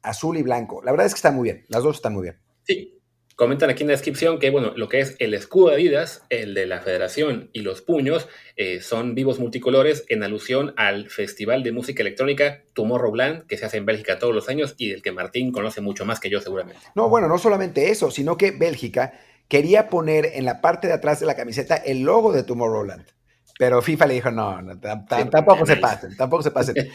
[0.02, 0.82] azul y blanco.
[0.82, 2.38] La verdad es que está muy bien, las dos están muy bien.
[2.62, 3.02] Sí,
[3.34, 6.52] Comentan aquí en la descripción que, bueno, lo que es el escudo de Adidas, el
[6.52, 11.72] de la Federación y los puños eh, son vivos multicolores en alusión al Festival de
[11.72, 15.50] Música Electrónica Tomorrowland que se hace en Bélgica todos los años y del que Martín
[15.50, 16.82] conoce mucho más que yo seguramente.
[16.94, 19.14] No, bueno, no solamente eso, sino que Bélgica
[19.52, 23.04] quería poner en la parte de atrás de la camiseta el logo de Tomorrowland.
[23.58, 26.74] Pero FIFA le dijo, no, tampoco se pasen, tampoco se pasen.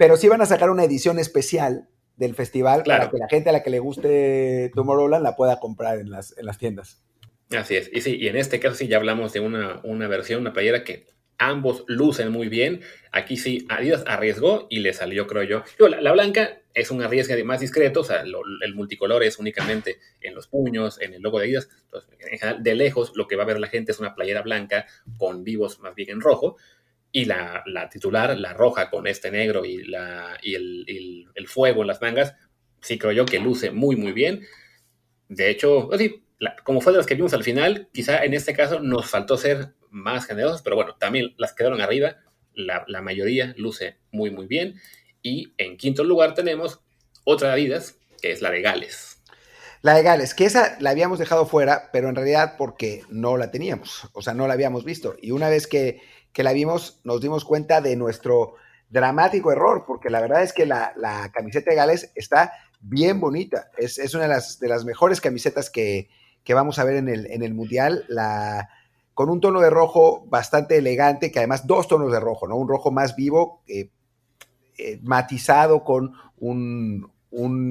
[0.00, 3.52] Pero sí van a sacar una edición especial del festival para que la gente a
[3.52, 7.00] la que le guste Tomorrowland la pueda comprar en las, en las tiendas.
[7.56, 7.88] Así es.
[7.92, 10.82] Y sí, y en este caso sí ya hablamos de una, una versión, una playera
[10.82, 11.06] que
[11.38, 12.80] ambos lucen muy bien.
[13.12, 15.88] Aquí sí, Adidas arriesgó y le salió, creo yo.
[15.88, 20.48] la, blanca es un arriesgue más discreto, o sea, el multicolor es únicamente en los
[20.48, 21.68] puños, en el logo de Adidas.
[21.84, 24.42] Entonces, en general, de lejos, lo que va a ver la gente es una playera
[24.42, 24.86] blanca
[25.18, 26.56] con vivos más bien en rojo
[27.14, 32.02] y la, titular, la roja con este negro y, la, y el, fuego en las
[32.02, 32.34] mangas,
[32.80, 34.44] sí creo yo que luce muy, muy bien.
[35.28, 38.52] De hecho, así, pues como fue de las que vimos al final, quizá en este
[38.52, 42.16] caso nos faltó ser más generosos, pero bueno, también las quedaron arriba.
[42.54, 44.80] La, mayoría luce muy, muy bien.
[45.22, 46.80] Y en quinto lugar tenemos
[47.24, 49.22] otra Adidas, que es la de Gales.
[49.82, 53.50] La de Gales, que esa la habíamos dejado fuera, pero en realidad porque no la
[53.50, 55.16] teníamos, o sea, no la habíamos visto.
[55.20, 56.00] Y una vez que
[56.34, 58.56] que la vimos, nos dimos cuenta de nuestro
[58.90, 60.92] dramático error, porque la verdad es que la,
[61.32, 63.70] camiseta de Gales está bien bonita.
[63.78, 66.08] Es, una de las, de las, mejores camisetas que,
[66.48, 68.04] vamos a ver en el, en el Mundial.
[68.08, 68.68] La,
[69.14, 72.56] con un tono de rojo bastante elegante, que además dos tonos de rojo, ¿no?
[72.56, 73.90] Un rojo más vivo, eh,
[74.76, 77.12] eh, matizado con un,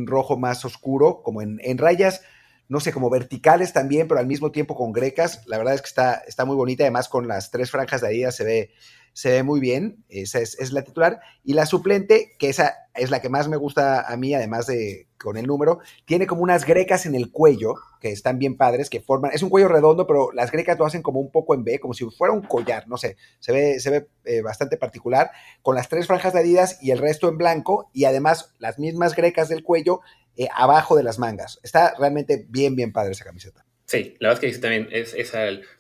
[0.08, 2.22] rojo más oscuro, como en, en rayas
[2.70, 5.44] no sé, como verticales también, pero al mismo tiempo con grecas.
[5.46, 8.36] La verdad es que está, está muy bonita, además con las tres franjas de Adidas
[8.36, 8.72] se ve,
[9.14, 13.22] se ve muy bien, esa es, la titular, y la suplente, que esa es la
[13.22, 17.06] que más me gusta a mí, además de con el número, tiene como unas grecas
[17.06, 20.52] en el cuello, que están bien padres, que forman, es un cuello redondo, pero las
[20.52, 23.16] grecas lo hacen como un poco en B, como si fuera un collar, no sé,
[23.40, 26.98] se ve, se ve eh, bastante particular, con las tres franjas de Adidas y el
[26.98, 30.02] resto en blanco, y además las mismas grecas del cuello
[30.36, 31.60] eh, abajo de las mangas.
[31.64, 33.66] Está realmente bien, bien padre esa camiseta.
[33.94, 35.34] Sí, la verdad es que también es, es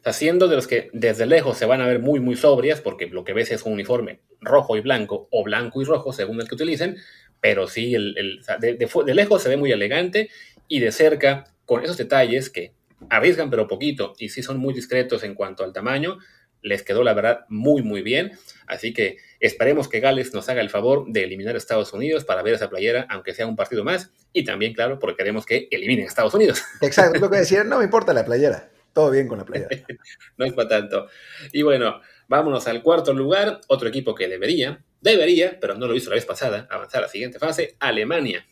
[0.04, 3.24] haciendo de los que desde lejos se van a ver muy, muy sobrias, porque lo
[3.24, 6.54] que ves es un uniforme rojo y blanco, o blanco y rojo, según el que
[6.54, 6.98] utilicen,
[7.42, 10.30] pero sí, el, de, de, lejos se ve muy elegante
[10.68, 12.74] y de cerca, con esos detalles que
[13.10, 16.20] arriesgan pero poquito y sí son muy discretos en cuanto al tamaño,
[16.64, 18.32] les quedó la verdad muy muy bien.
[18.66, 22.42] Así que esperemos que Gales nos haga el favor de eliminar a Estados Unidos para
[22.42, 24.12] ver esa playera, aunque sea un partido más.
[24.32, 26.64] Y también, claro, porque queremos que eliminen a Estados Unidos.
[26.82, 28.72] Exacto, lo que decir, no me importa la playera.
[28.94, 29.70] Todo bien con la playera.
[30.38, 31.08] no es para tanto.
[31.52, 33.60] Y bueno, vámonos al cuarto lugar.
[33.68, 37.10] Otro equipo que debería, debería, pero no lo hizo la vez pasada, avanzar a la
[37.10, 38.46] siguiente fase, Alemania.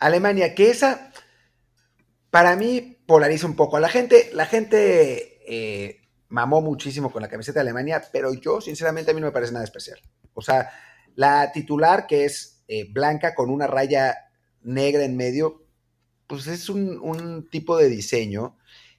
[0.00, 1.12] Alemania, que esa,
[2.30, 4.30] para mí, polariza un poco a la gente.
[4.34, 6.03] La gente eh,
[6.34, 9.52] mamó muchísimo con la camiseta de Alemania, pero yo, sinceramente, a mí no me parece
[9.52, 10.00] nada especial.
[10.34, 10.68] O sea,
[11.14, 14.16] la titular, que es eh, blanca con una raya
[14.62, 15.64] negra en medio,
[16.26, 18.58] pues es un, tipo de diseño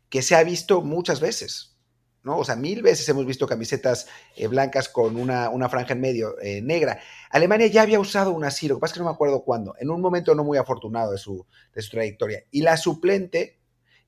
[0.09, 1.75] que se ha visto muchas veces,
[2.23, 2.37] ¿no?
[2.37, 6.39] O sea, mil veces hemos visto camisetas eh, blancas con una, una, franja en medio
[6.41, 7.01] eh, negra.
[7.31, 9.75] Alemania ya había usado una así, lo que pasa es que no me acuerdo cuándo,
[9.77, 12.45] en un momento no muy afortunado de su, de su trayectoria.
[12.49, 13.59] Y la suplente,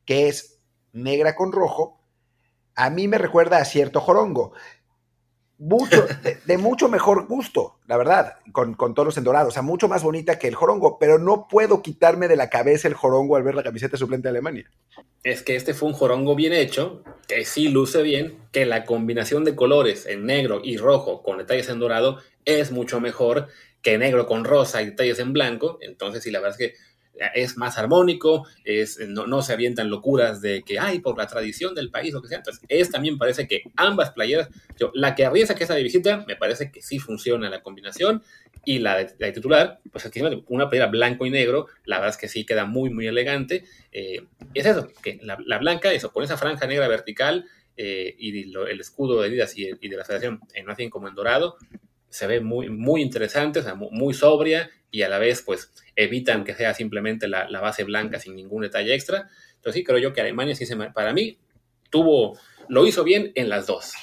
[0.06, 0.62] que es
[0.94, 1.98] negra con rojo,
[2.78, 4.54] a mí me recuerda a cierto jorongo.
[5.58, 6.06] Mucho,
[6.46, 10.04] de, mucho mejor gusto, la verdad, con, con tonos en dorado, o sea, mucho más
[10.04, 13.56] bonita que el jorongo, pero no puedo quitarme de la cabeza el jorongo al ver
[13.56, 14.72] la camiseta suplente de Alemania.
[15.24, 19.44] Es que este fue un jorongo bien hecho, que sí luce bien, que la combinación
[19.44, 23.48] de colores en negro y rojo con detalles en dorado es mucho mejor
[23.82, 26.78] que negro con rosa y detalles en blanco, entonces sí, la verdad es que
[27.36, 31.90] es más armónico, es, no, se avientan locuras de que, ay, por la tradición del
[31.90, 32.38] país o que sea.
[32.38, 34.50] Entonces, es también parece que ambas playeras,
[34.80, 37.62] yo, la que arriesga que es la de visita, me parece que sí funciona la
[37.62, 38.24] combinación.
[38.66, 42.28] Y la de, titular, pues aquí una playera blanco y negro, la verdad es que
[42.28, 43.64] sí queda muy, muy elegante.
[43.94, 47.46] Eh, es eso, que la, blanca, eso, con esa franja negra vertical
[47.78, 51.58] eh, y el escudo de Adidas y, de la federación en hacen como en dorado,
[52.10, 56.44] se ve muy, muy interesante, o sea, muy sobria y a la vez pues evitan
[56.44, 59.30] que sea simplemente la, base blanca sin ningún detalle extra.
[59.56, 61.40] Entonces sí, creo yo que Alemania sí se, para mí
[61.90, 62.38] tuvo,
[62.70, 63.94] lo hizo bien en las dos.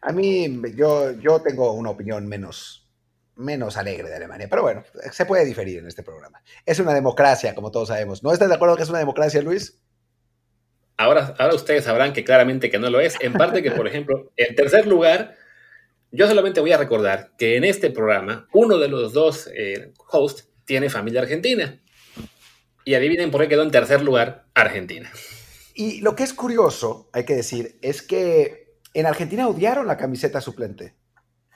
[0.00, 2.88] A mí, yo, yo tengo una opinión menos,
[3.36, 6.42] menos alegre de Alemania, pero bueno, se puede diferir en este programa.
[6.66, 8.22] Es una democracia, como todos sabemos.
[8.22, 9.80] ¿No estás de acuerdo que es una democracia, Luis?
[10.96, 13.16] Ahora, ahora ustedes sabrán que claramente que no lo es.
[13.20, 15.36] En parte que, por ejemplo, en tercer lugar
[16.12, 20.48] yo solamente voy a recordar que en este programa uno de los dos eh, hosts
[20.64, 21.80] tiene familia argentina.
[22.84, 25.10] Y adivinen por qué quedó en tercer lugar Argentina.
[25.74, 30.40] Y lo que es curioso, hay que decir, es que en Argentina odiaron la camiseta
[30.40, 30.94] suplente.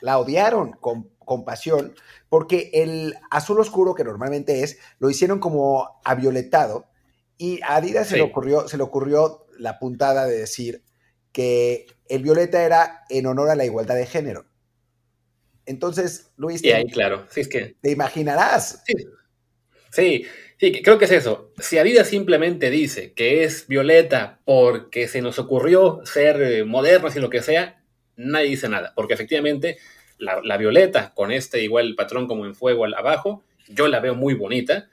[0.01, 1.11] La odiaron con,
[1.45, 1.95] pasión,
[2.29, 6.87] porque el azul oscuro, que normalmente es, lo hicieron como avioletado.
[7.37, 10.85] Y a Adidas se, le ocurrió, se le ocurrió la puntada de decir
[11.33, 14.47] que el violeta era en honor a la igualdad de género.
[15.67, 17.77] Entonces, Luis, y ahí, claro, sí, es que...
[17.81, 18.85] te imaginarás.
[19.91, 20.27] Sí.
[20.59, 20.83] sí.
[20.83, 21.53] creo que es eso.
[21.59, 27.21] Si Adidas simplemente dice que es violeta porque se nos ocurrió ser eh, modernos y
[27.21, 27.83] lo que sea,
[28.15, 29.79] nadie dice nada, porque efectivamente
[30.19, 34.35] la, la violeta con este igual patrón como en fuego abajo, yo la veo muy
[34.35, 34.89] bonita,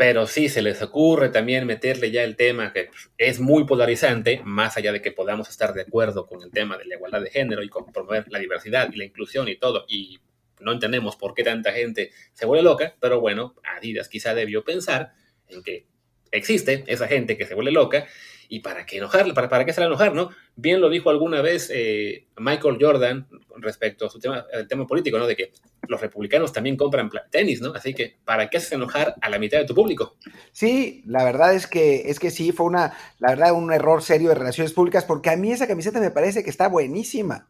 [0.00, 4.78] pero sí se les ocurre también meterle ya el tema que es muy polarizante, más
[4.78, 7.62] allá de que podamos estar de acuerdo con el tema de la igualdad de género
[7.62, 10.18] y con promover la diversidad y la inclusión y todo, y
[10.58, 15.12] no entendemos por qué tanta gente se vuelve loca, pero bueno, Adidas quizá debió pensar
[15.48, 15.86] en que
[16.32, 18.06] existe esa gente que se vuelve loca
[18.52, 19.32] ¿Y para qué enojarle?
[19.32, 20.30] ¿Para, para qué se la enojar, no?
[20.56, 25.18] Bien lo dijo alguna vez eh, Michael Jordan respecto a su tema, al tema político,
[25.18, 25.28] ¿no?
[25.28, 25.52] De que
[25.86, 27.72] los republicanos también compran tenis, ¿no?
[27.74, 30.16] Así que, ¿para qué haces enojar a la mitad de tu público?
[30.50, 34.30] Sí, la verdad es que, es que sí, fue una, la verdad, un error serio
[34.30, 37.49] de relaciones públicas, porque a mí esa camiseta me parece que está buenísima.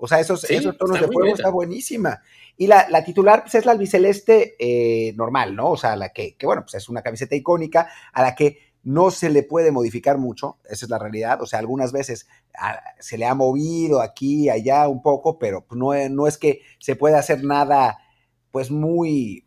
[0.00, 2.22] O sea, esos, esos tonos de fuego está buenísima.
[2.56, 5.70] Y la, la, titular pues, es la albiceleste eh, normal, ¿no?
[5.70, 9.10] O sea, la que, que, bueno, pues es una camiseta icónica a la que no
[9.10, 12.28] se le puede modificar mucho, esa es la realidad, o sea, algunas veces
[13.00, 17.18] se le ha movido aquí, allá un poco, pero no, no es que se pueda
[17.18, 17.98] hacer nada,
[18.50, 19.44] pues muy,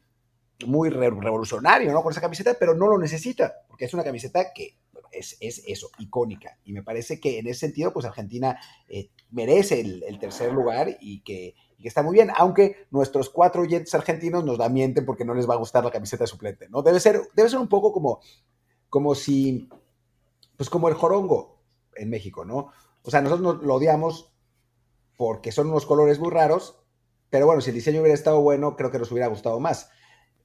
[0.65, 2.03] muy revolucionario, ¿no?
[2.03, 4.75] Con esa camiseta, pero no lo necesita, porque es una camiseta que
[5.11, 6.57] es, eso, icónica.
[6.63, 11.21] Y me parece que en ese sentido, pues Argentina eh, merece el, tercer lugar y
[11.21, 15.49] que, está muy bien, aunque nuestros cuatro oyentes argentinos nos da mienten porque no les
[15.49, 16.81] va a gustar la camiseta de suplente, ¿no?
[16.81, 18.21] Debe ser, debe ser un poco como,
[18.89, 19.67] como si,
[20.57, 21.61] pues como el jorongo
[21.95, 22.71] en México, ¿no?
[23.03, 24.31] O sea, nosotros lo odiamos
[25.17, 26.77] porque son unos colores muy raros,
[27.29, 29.89] pero bueno, si el diseño hubiera estado bueno, creo que nos hubiera gustado más.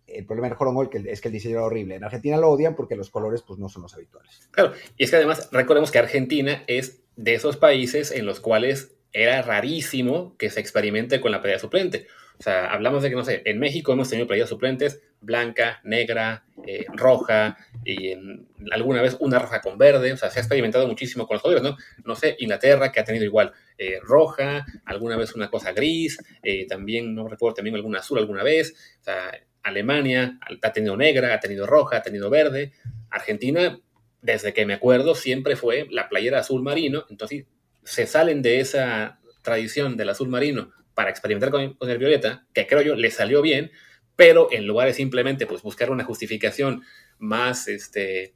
[0.06, 1.96] El problema del jorongo es que el diseño era horrible.
[1.96, 4.48] En Argentina lo odian porque los colores pues, no son los habituales.
[4.50, 8.96] Claro, y es que además recordemos que Argentina es de esos países en los cuales
[9.12, 12.06] era rarísimo que se experimente con la playa suplente.
[12.38, 16.44] O sea, hablamos de que, no sé, en México hemos tenido playas suplentes blanca, negra,
[16.66, 20.12] eh, roja, y en, alguna vez una roja con verde.
[20.12, 21.76] O sea, se ha experimentado muchísimo con los colores, ¿no?
[22.04, 26.66] No sé, Inglaterra, que ha tenido igual eh, roja, alguna vez una cosa gris, eh,
[26.66, 28.74] también, no recuerdo, también alguna azul alguna vez.
[29.00, 29.32] O sea,
[29.66, 32.72] Alemania ha tenido negra, ha tenido roja, ha tenido verde.
[33.10, 33.80] Argentina,
[34.22, 37.04] desde que me acuerdo, siempre fue la playera azul marino.
[37.10, 37.46] Entonces,
[37.82, 42.82] se salen de esa tradición del azul marino para experimentar con, el violeta, que creo
[42.82, 43.72] yo le salió bien,
[44.14, 46.82] pero en lugar de simplemente pues, buscar una justificación
[47.18, 48.34] más este,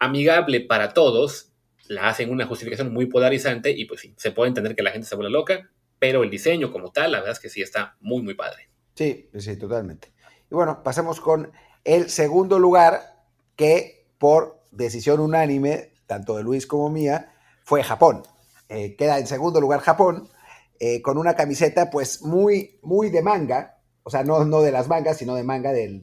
[0.00, 1.52] amigable para todos,
[1.86, 5.06] la hacen una justificación muy polarizante y pues sí, se puede entender que la gente
[5.06, 5.70] se vuelve loca,
[6.00, 8.68] pero el diseño como tal, la verdad es que sí está muy, muy padre.
[8.94, 10.12] Sí, sí, totalmente.
[10.52, 11.50] Y bueno, pasemos con
[11.82, 13.24] el segundo lugar
[13.56, 17.32] que por decisión unánime, tanto de Luis como mía,
[17.64, 18.22] fue Japón.
[18.68, 20.28] Eh, queda en segundo lugar Japón,
[20.78, 24.88] eh, con una camiseta pues muy, muy de manga, o sea, no, no de las
[24.88, 26.02] mangas, sino de manga del,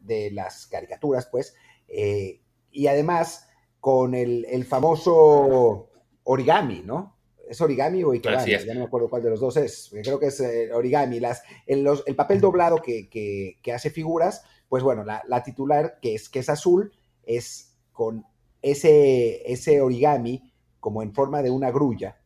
[0.00, 1.54] de las caricaturas, pues,
[1.88, 3.48] eh, y además
[3.80, 5.88] con el, famoso
[6.24, 7.13] origami, ¿no?
[7.48, 8.44] ¿Es origami o ikebana?
[8.44, 9.90] Ya no me acuerdo cuál de los dos es.
[10.02, 11.20] Creo que es eh, origami.
[11.20, 11.86] Las, el,
[12.16, 16.92] papel doblado que, hace figuras, pues bueno, la, titular, que es, que es azul,
[17.22, 18.24] es con
[18.62, 22.18] ese, ese origami como en forma de una grulla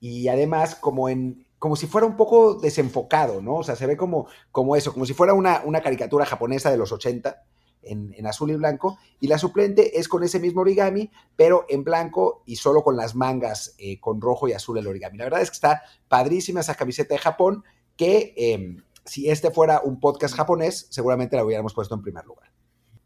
[0.00, 3.58] y además como en como si fuera un poco desenfocado, ¿no?
[3.58, 6.76] O sea, se ve como, como eso, como si fuera una, una caricatura japonesa de
[6.76, 7.44] los 80
[7.82, 12.42] en, azul y blanco, y la suplente es con ese mismo origami, pero en blanco
[12.46, 15.18] y solo con las mangas eh, con rojo y azul el origami.
[15.18, 17.64] La verdad es que está padrísima esa camiseta de Japón,
[17.96, 22.52] que em, si este fuera un podcast japonés, seguramente la hubiéramos puesto en primer lugar.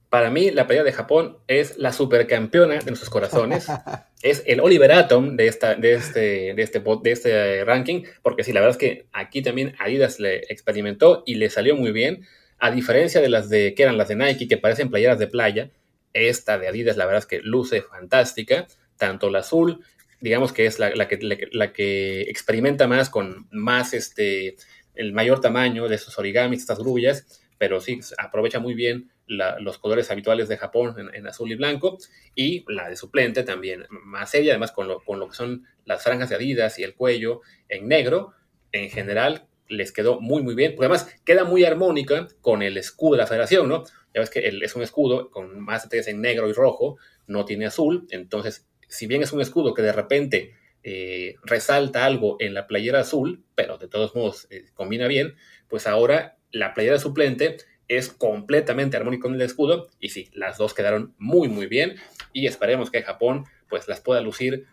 [0.08, 3.66] Para mí, la playa de Japón es la supercampeona de nuestros corazones.
[4.22, 8.52] es el Oliver Atom de, esta, de, este, de, este, de este ranking, porque sí,
[8.52, 12.24] la verdad es que aquí también Adidas le experimentó y le salió muy bien.
[12.58, 15.70] A diferencia de las de que eran las de Nike, que parecen playeras de playa,
[16.12, 18.66] esta de Adidas, la verdad es que luce fantástica.
[18.96, 19.84] Tanto la azul,
[20.20, 21.18] digamos que es la, que,
[21.52, 24.56] la, que experimenta más con más este,
[24.94, 30.10] el mayor tamaño de esos origamis, estas grullas, pero sí, aprovecha muy bien los colores
[30.10, 31.98] habituales de Japón en, azul y blanco,
[32.34, 36.02] y la de suplente también más seria, además con lo, con lo que son las
[36.02, 38.34] franjas de Adidas y el cuello en negro,
[38.72, 43.12] en general les quedó muy muy bien, porque además queda muy armónica con el escudo
[43.12, 43.84] de la federación, ¿no?
[44.14, 46.96] Ya ves que es un escudo con más detalles en negro y rojo,
[47.26, 52.36] no tiene azul, entonces si bien es un escudo que de repente eh, resalta algo
[52.38, 55.34] en la playera azul, pero de todos modos eh, combina bien,
[55.68, 57.56] pues ahora la playera suplente
[57.88, 59.88] es completamente armónico con el escudo.
[60.00, 61.96] Y sí, las dos quedaron muy muy bien.
[62.32, 64.66] Y esperemos que Japón pues las pueda lucir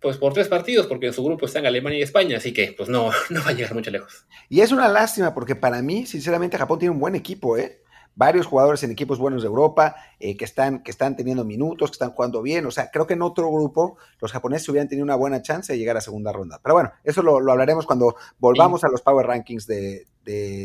[0.00, 2.88] pues por tres partidos porque en su grupo están Alemania y España, así que pues
[2.88, 4.26] no, no va a llegar mucho lejos.
[4.48, 7.82] Y es una lástima porque para mí sinceramente Japón tiene un buen equipo, ¿eh?
[8.14, 11.94] varios jugadores en equipos buenos de Europa eh, que, están, que están teniendo minutos, que
[11.94, 12.66] están jugando bien.
[12.66, 15.78] O sea, creo que en otro grupo los japoneses hubieran tenido una buena chance de
[15.78, 16.60] llegar a segunda ronda.
[16.62, 20.06] Pero bueno, eso lo, hablaremos cuando volvamos a los Power Rankings de,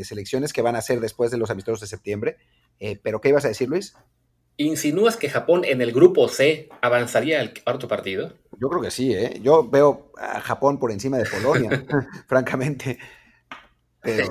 [0.03, 2.38] selecciones que van a ser después de los amistosos de septiembre.
[2.79, 3.95] Eh, ¿Pero qué ibas a decir, Luis?
[4.58, 8.34] ¿Insinúas que Japón en el grupo C avanzaría al cuarto partido?
[8.60, 9.39] Yo creo que sí, ¿eh?
[9.41, 11.86] Yo veo a Japón por encima de Polonia,
[12.28, 12.97] francamente.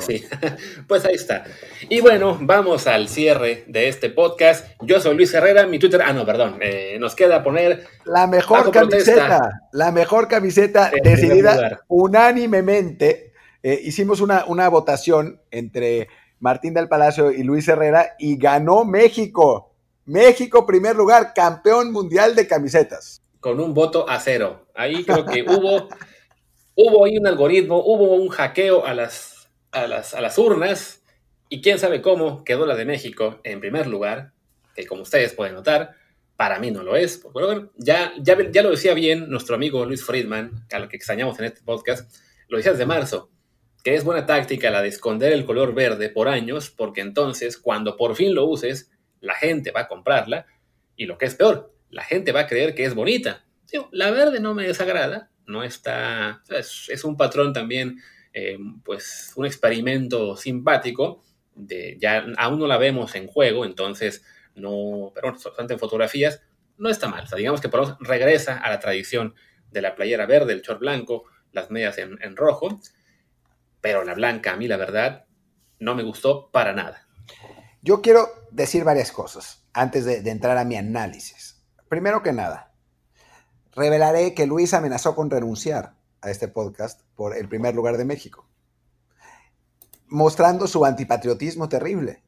[0.00, 0.24] Sí,
[0.88, 1.44] pues ahí está.
[1.88, 4.66] Y bueno, vamos al cierre de este podcast.
[4.80, 7.86] Yo soy Luis Herrera, mi Twitter, ah, no, perdón, eh, nos queda poner...
[8.04, 13.32] La mejor camiseta, la mejor camiseta decidida unánimemente.
[13.62, 16.08] Eh, hicimos una, una votación entre
[16.38, 19.73] Martín del Palacio y Luis Herrera y ganó México.
[20.06, 23.22] México, primer lugar, campeón mundial de camisetas.
[23.40, 24.66] Con un voto a cero.
[24.74, 25.88] Ahí creo que hubo,
[26.74, 29.34] hubo ahí un algoritmo, hubo un hackeo a las
[29.74, 31.02] a las, a las urnas
[31.48, 34.32] y quién sabe cómo quedó la de México en primer lugar,
[34.74, 35.96] que como ustedes pueden notar,
[36.36, 37.22] para mí no lo es.
[37.32, 41.38] bueno, ya, ya, ya lo decía bien nuestro amigo Luis Friedman, a lo que extrañamos
[41.38, 42.10] en este podcast,
[42.48, 43.30] lo decía desde marzo,
[43.82, 47.96] que es buena táctica la de esconder el color verde por años, porque entonces cuando
[47.96, 48.90] por fin lo uses,
[49.24, 50.46] la gente va a comprarla
[50.96, 53.44] y lo que es peor, la gente va a creer que es bonita.
[53.90, 57.98] la verde no me desagrada, no está, es, un patrón también
[58.32, 61.22] eh, pues un experimento simpático.
[61.56, 66.42] Ya aún no la vemos en juego, entonces no, pero solamente en fotografías,
[66.76, 67.24] no está mal.
[67.24, 69.34] O sea, digamos que por lo regresa a la tradición
[69.70, 72.80] de la playera verde, el short blanco, las medias en, rojo,
[73.80, 75.26] pero la blanca a mí la verdad
[75.78, 77.06] no me gustó para nada.
[77.84, 81.62] Yo quiero decir varias cosas antes de entrar a mi análisis.
[81.90, 82.72] Primero que nada,
[83.72, 88.48] revelaré que Luis amenazó con renunciar a este podcast por el primer lugar de México,
[90.06, 92.22] mostrando su antipatriotismo terrible.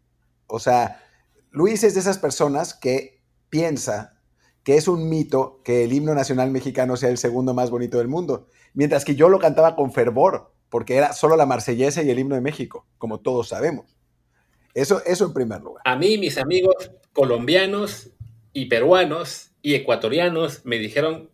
[0.46, 1.02] O sea,
[1.50, 4.20] Luis es de esas personas que piensa
[4.62, 8.08] que es un mito que el himno nacional mexicano sea el segundo más bonito del
[8.08, 12.18] mundo, mientras que yo lo cantaba con fervor, porque era solo la marsellesa y el
[12.18, 13.95] himno de México, como todos sabemos.
[14.76, 15.82] Eso, eso en primer lugar.
[15.86, 18.10] A mí, mis amigos colombianos
[18.52, 21.30] y peruanos y ecuatorianos me dijeron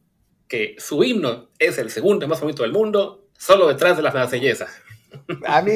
[0.46, 4.68] que su himno es el segundo más bonito del mundo, solo detrás de la marsellesa.
[5.44, 5.72] A mí,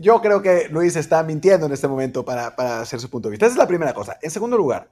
[0.00, 2.48] yo creo que Luis está mintiendo en este momento para,
[2.80, 3.46] hacer su punto de vista.
[3.46, 4.18] Esa es la primera cosa.
[4.20, 4.90] En segundo lugar,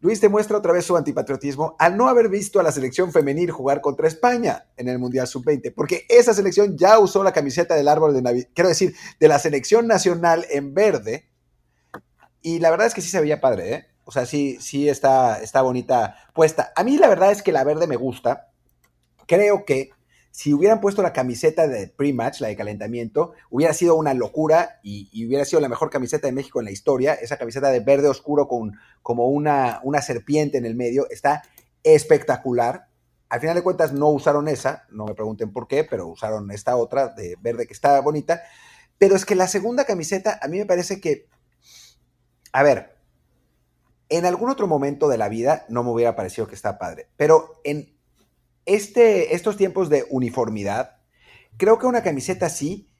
[0.00, 3.82] Luis demuestra otra vez su antipatriotismo al no haber visto a la selección femenil jugar
[3.82, 8.14] contra España en el Mundial Sub-20, porque esa selección ya usó la camiseta del árbol
[8.14, 11.30] de Navidad, quiero decir, de la selección nacional en verde,
[12.42, 13.86] y la verdad es que sí se veía padre, ¿eh?
[14.04, 16.72] O sea, sí, sí está, está bonita puesta.
[16.74, 18.48] A mí la verdad es que la verde me gusta.
[19.26, 19.90] Creo que
[20.30, 25.26] si hubieran puesto la camiseta de pre-match, la de calentamiento, hubiera sido una locura y,
[25.26, 27.14] hubiera sido la mejor camiseta de México en la historia.
[27.14, 31.42] Esa camiseta de verde oscuro con como una, una serpiente en el medio está
[31.82, 32.88] espectacular.
[33.28, 36.76] Al final de cuentas no usaron esa, no me pregunten por qué, pero usaron esta
[36.76, 38.42] otra de verde que está bonita.
[38.98, 41.28] Pero es que la segunda camiseta a mí me parece que,
[42.52, 42.96] a ver,
[44.08, 47.60] en algún otro momento de la vida no me hubiera parecido que está padre, pero
[47.64, 47.99] en
[48.66, 50.98] este, estos tiempos de uniformidad,
[51.56, 52.90] creo que una camiseta así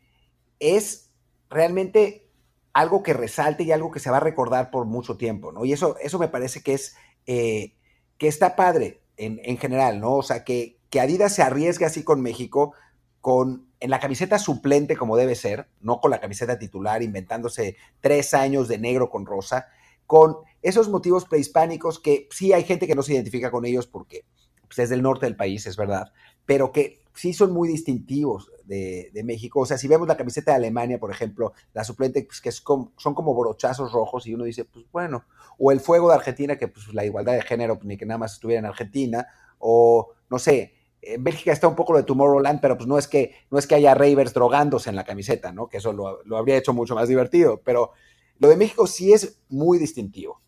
[0.59, 1.11] es
[1.49, 2.29] realmente
[2.73, 5.65] algo que resalte y algo que se va a recordar por mucho tiempo, ¿no?
[5.65, 6.97] Y eso, eso me parece que es,
[7.27, 7.75] eh,
[8.19, 10.17] que está padre en, en, general, ¿no?
[10.17, 12.75] O sea, que, que Adidas se arriesgue así con México,
[13.21, 18.35] con en la camiseta suplente como debe ser, no con la camiseta titular, inventándose tres
[18.35, 19.69] años de negro con rosa,
[20.07, 24.25] con esos motivos prehispánicos que sí hay gente que no se identifica con ellos porque
[24.71, 26.13] pues, es del norte del país, es verdad,
[26.47, 29.61] pero que sí son muy distintivos de, México.
[29.61, 32.93] O sea, si vemos la camiseta de Alemania, por ejemplo, la suplente, pues, que son
[32.97, 35.25] como brochazos rojos y uno dice, pues bueno,
[35.59, 38.35] o el fuego de Argentina, que pues la igualdad de género, ni que nada más
[38.35, 39.27] estuviera en Argentina,
[39.59, 43.09] o no sé, en Bélgica está un poco lo de Tomorrowland, pero pues no es
[43.09, 45.69] que, no es que haya ravers drogándose en la camiseta, ¿no?
[45.69, 47.91] Que eso lo habría hecho mucho más divertido, pero
[48.39, 50.41] lo de México sí es muy distintivo.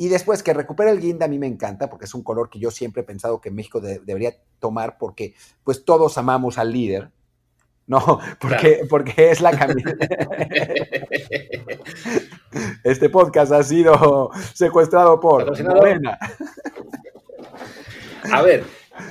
[0.00, 2.58] Y después que recupere el guinda a mí me encanta porque es un color que
[2.58, 7.10] yo siempre he pensado que México debería tomar porque pues todos amamos al líder.
[7.86, 10.08] No, porque, porque es la camiseta.
[12.82, 16.18] este podcast ha sido secuestrado por Morena.
[18.32, 18.64] A ver,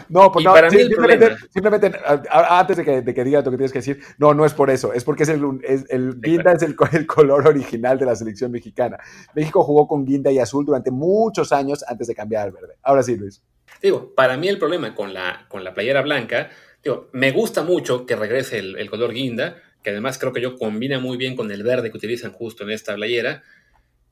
[0.09, 1.91] no, pues no, simplemente, simplemente,
[2.31, 4.69] antes de que, de que digas lo que tienes que decir, no, no es por
[4.69, 5.43] eso, es porque es el,
[5.89, 8.97] el guinda es el, el, color original de la selección mexicana.
[9.35, 12.75] México jugó con guinda y azul durante muchos años antes de cambiar al verde.
[12.83, 13.41] Ahora sí, Luis.
[13.81, 16.49] Digo, para mí el problema con la, con la playera blanca,
[16.83, 20.57] digo, me gusta mucho que regrese el, el color guinda, que además creo que yo
[20.57, 23.43] combina muy bien con el verde que utilizan justo en esta playera,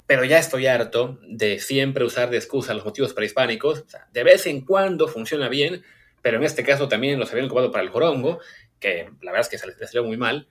[0.07, 3.83] pero ya estoy harto de siempre usar de excusa los motivos prehispánicos.
[4.13, 5.83] de vez en cuando funciona bien,
[6.21, 8.39] pero en este caso también los habían ocupado para el jorongo,
[8.79, 10.47] que la verdad es que se les salió muy mal.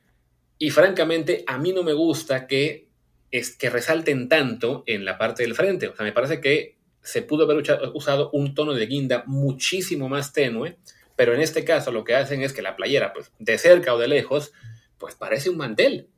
[0.59, 2.89] Y francamente, a mí no me gusta que,
[3.31, 5.89] es, que resalten tanto en la parte del frente.
[5.89, 7.63] O sea, me parece que se pudo haber
[7.95, 10.77] usado un tono de guinda muchísimo más tenue,
[11.15, 13.99] pero en este caso lo que hacen es que la playera, pues de cerca o
[13.99, 14.53] de lejos,
[14.99, 16.09] pues parece un mantel.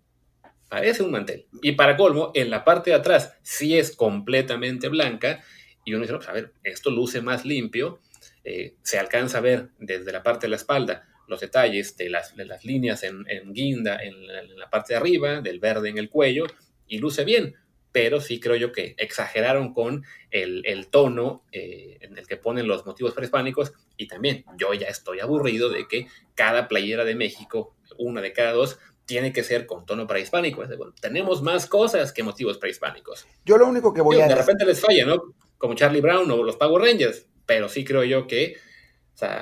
[0.69, 1.47] Parece un mantel.
[1.63, 5.43] Y para colmo, en la parte de atrás sí es completamente blanca.
[5.85, 8.01] Y uno dice, pues, a ver, esto luce más limpio.
[8.45, 12.35] Eh, se alcanza a ver desde la parte de la espalda los detalles de las,
[12.37, 16.47] las líneas en, guinda en la, parte de arriba, del verde en el cuello,
[16.89, 17.55] y luce bien.
[17.93, 22.85] Pero sí creo yo que exageraron con el, tono eh, en el que ponen los
[22.85, 23.73] motivos prehispánicos.
[23.97, 28.53] Y también yo ya estoy aburrido de que cada playera de México, una de cada
[28.53, 28.79] dos,
[29.09, 30.63] tiene que ser con tono prehispánico.
[31.01, 33.27] tenemos más cosas que motivos prehispánicos.
[33.43, 34.29] Yo lo único que voy a...
[34.29, 35.35] De repente les falla, ¿no?
[35.57, 38.57] Como Charlie Brown o los Power Rangers, pero sí creo yo que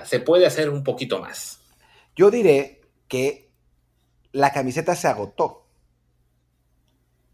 [0.05, 1.59] se puede hacer un poquito más.
[2.15, 3.51] Yo diré que
[4.31, 5.67] la camiseta se agotó.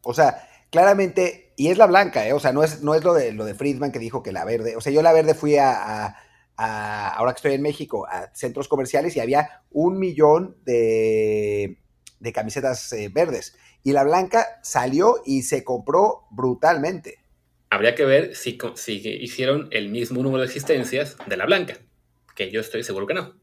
[0.03, 2.33] O sea, claramente, y es la blanca, ¿eh?
[2.33, 4.47] o sea, no es, no es lo, de, lo de Friedman que dijo que la
[4.47, 6.17] verde, o sea, yo la verde fui a,
[6.57, 11.83] ahora que estoy en México, a centros comerciales y había un millón de,
[12.31, 13.57] camisetas eh, verdes.
[13.83, 17.19] Y la blanca salió y se compró brutalmente.
[17.71, 21.79] Habría que ver si, si hicieron el mismo número de existencias de la blanca,
[22.37, 23.35] que yo estoy seguro que no.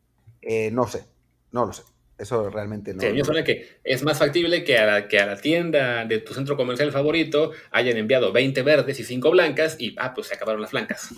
[0.42, 1.04] Eh, no sé,
[1.52, 1.82] no lo sé.
[2.20, 3.00] Eso realmente no.
[3.00, 5.38] Sí, a mí me suena que es más factible que a, la, que a la
[5.38, 10.14] tienda de tu centro comercial favorito hayan enviado 20 verdes y 5 blancas y, ah,
[10.14, 11.10] pues se acabaron las blancas.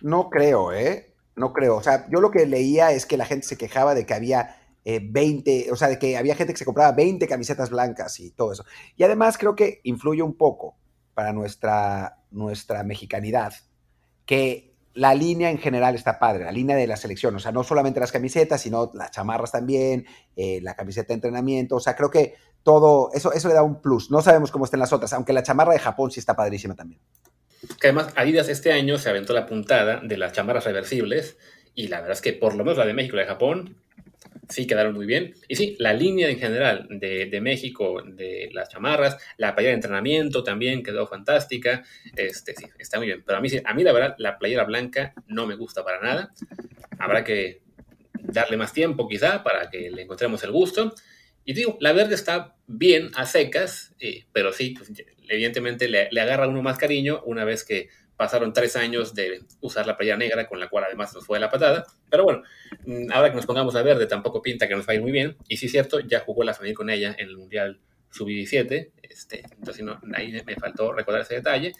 [0.00, 1.12] No creo, ¿eh?
[1.34, 1.76] No creo.
[1.76, 4.56] O sea, yo lo que leía es que la gente se quejaba de que había
[4.84, 8.30] 20, eh, o sea, de que había gente que se compraba 20 camisetas blancas y
[8.30, 8.64] todo eso.
[8.96, 10.76] Y además creo que influye un poco
[11.14, 13.52] para nuestra, nuestra mexicanidad
[14.24, 17.62] que la línea en general está padre, la línea de la selección, o sea, no
[17.62, 20.06] solamente las camisetas, sino las chamarras también,
[20.36, 23.80] eh, la camiseta de entrenamiento, o sea, creo que todo, eso, eso le da un
[23.80, 24.10] plus.
[24.10, 27.00] No sabemos cómo estén las otras, aunque la chamarra de Japón sí está padrísima también.
[27.80, 31.36] Que además Adidas este año se aventó la puntada de las chamarras reversibles
[31.74, 33.76] y la verdad es que por lo menos la de México y la de Japón
[34.48, 35.34] sí quedaron muy bien.
[35.46, 40.42] Y sí, la línea en general de, México, de las chamarras, la playera de entrenamiento
[40.42, 41.84] también quedó fantástica.
[42.16, 43.22] Este, sí, está muy bien.
[43.26, 46.32] Pero a mí, a mí la verdad, la playera blanca no me gusta para nada.
[46.98, 47.60] Habrá que
[48.14, 50.94] darle más tiempo quizá para que le encontremos el gusto.
[51.44, 54.92] Y digo, la verde está bien a secas, eh, pero sí, pues,
[55.28, 57.88] evidentemente le, le agarra uno más cariño una vez que
[58.18, 61.48] pasaron tres años de usar la playa negra, con la cual además nos fue la
[61.48, 61.86] patada.
[62.10, 62.42] Pero bueno,
[62.84, 65.36] mm, ahora que nos pongamos a verde, tampoco pinta que nos vaya muy bien.
[65.46, 68.90] Y sí es cierto, ya jugó la familia con ella en el Mundial Sub-17.
[69.02, 71.72] Este, entonces no, ahí me faltó recordar ese detalle.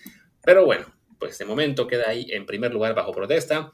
[0.44, 0.86] Pero bueno,
[1.18, 3.72] pues de momento queda ahí en primer lugar bajo protesta.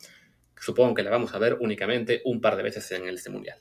[0.59, 3.59] Supongo que la vamos a ver únicamente un par de veces en este Mundial.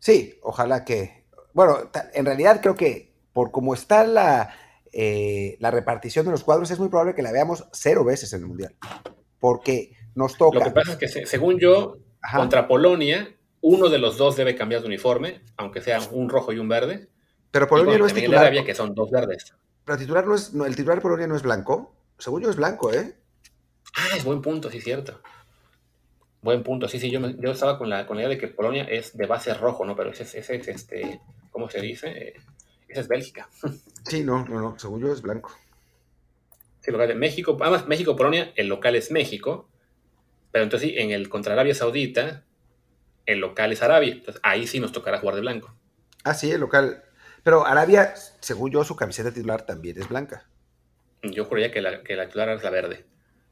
[0.00, 1.26] Sí, ojalá que...
[1.52, 4.52] Bueno, en realidad creo que por cómo está la
[4.92, 8.40] eh, la repartición de los cuadros es muy probable que la veamos cero veces en
[8.40, 8.74] el Mundial.
[9.38, 10.58] Porque nos toca.
[10.58, 11.98] Lo que pasa es que, según yo,
[12.34, 16.58] contra Polonia, uno de los dos debe cambiar de uniforme, aunque sea un rojo y
[16.58, 17.08] un verde.
[17.50, 18.42] Pero Polonia no es titular.
[18.42, 19.54] Arabia, que son dos verdes.
[19.84, 21.94] Pero el titular, no es, el titular de Polonia no es blanco.
[22.18, 23.14] Según yo es blanco, ¿eh?
[23.96, 25.20] Ah, es buen punto, sí, cierto.
[26.42, 28.84] Buen punto, sí, sí, yo, yo estaba con la, con la idea de que Polonia
[28.84, 29.96] es de base rojo, ¿no?
[29.96, 31.20] Pero ese, ese es, este,
[31.50, 32.34] ¿cómo se dice?
[32.90, 33.48] Esa es Bélgica.
[34.08, 35.56] Sí, no, no, no, según yo es blanco.
[36.80, 39.68] Sí, local de México, además México, Polonia, el local es México,
[40.50, 42.44] pero entonces sí, en el contra Arabia Saudita,
[43.26, 45.74] el local es Arabia, entonces ahí sí nos tocará jugar de blanco.
[46.24, 47.04] Ah, sí, el local.
[47.42, 50.46] Pero Arabia, según yo, su camiseta titular también es blanca.
[51.22, 53.04] Yo juraría que la, que la titular es la verde.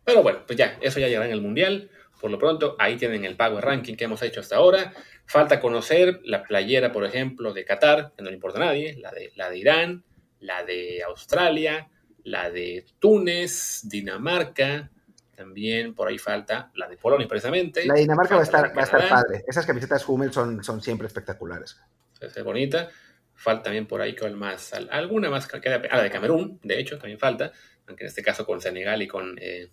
[0.05, 1.91] Pero bueno, pues ya, eso ya llegará en el Mundial.
[2.20, 4.93] Por lo pronto, ahí tienen el pago ranking que hemos hecho hasta ahora.
[5.29, 9.12] Falta conocer la playera, por ejemplo, de Qatar, que no le importa a nadie, la
[9.12, 10.05] de, la de Irán,
[10.41, 11.91] la de Australia,
[12.24, 14.91] la de Túnez, Dinamarca,
[15.37, 17.85] también por ahí falta la de Polonia precisamente.
[17.85, 19.45] La de Dinamarca va a, estar, va a estar padre.
[19.47, 21.79] Esas camisetas Hummel son, son siempre espectaculares.
[22.22, 22.89] Es bonita.
[23.35, 27.18] Falta también por ahí con más, alguna más, ah, la de Camerún, de hecho, también
[27.18, 27.53] falta,
[27.87, 29.70] aunque en este caso con Senegal y con, eh,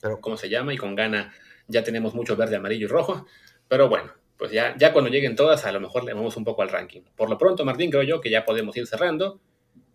[0.00, 0.72] Pero, ¿cómo se llama?
[0.72, 1.34] Y con Ghana
[1.66, 3.26] ya tenemos mucho verde, amarillo y rojo.
[3.68, 6.62] Pero bueno, pues ya, ya cuando lleguen todas, a lo mejor le vamos un poco
[6.62, 7.02] al ranking.
[7.14, 9.38] Por lo pronto, Martín, creo yo que ya podemos ir cerrando,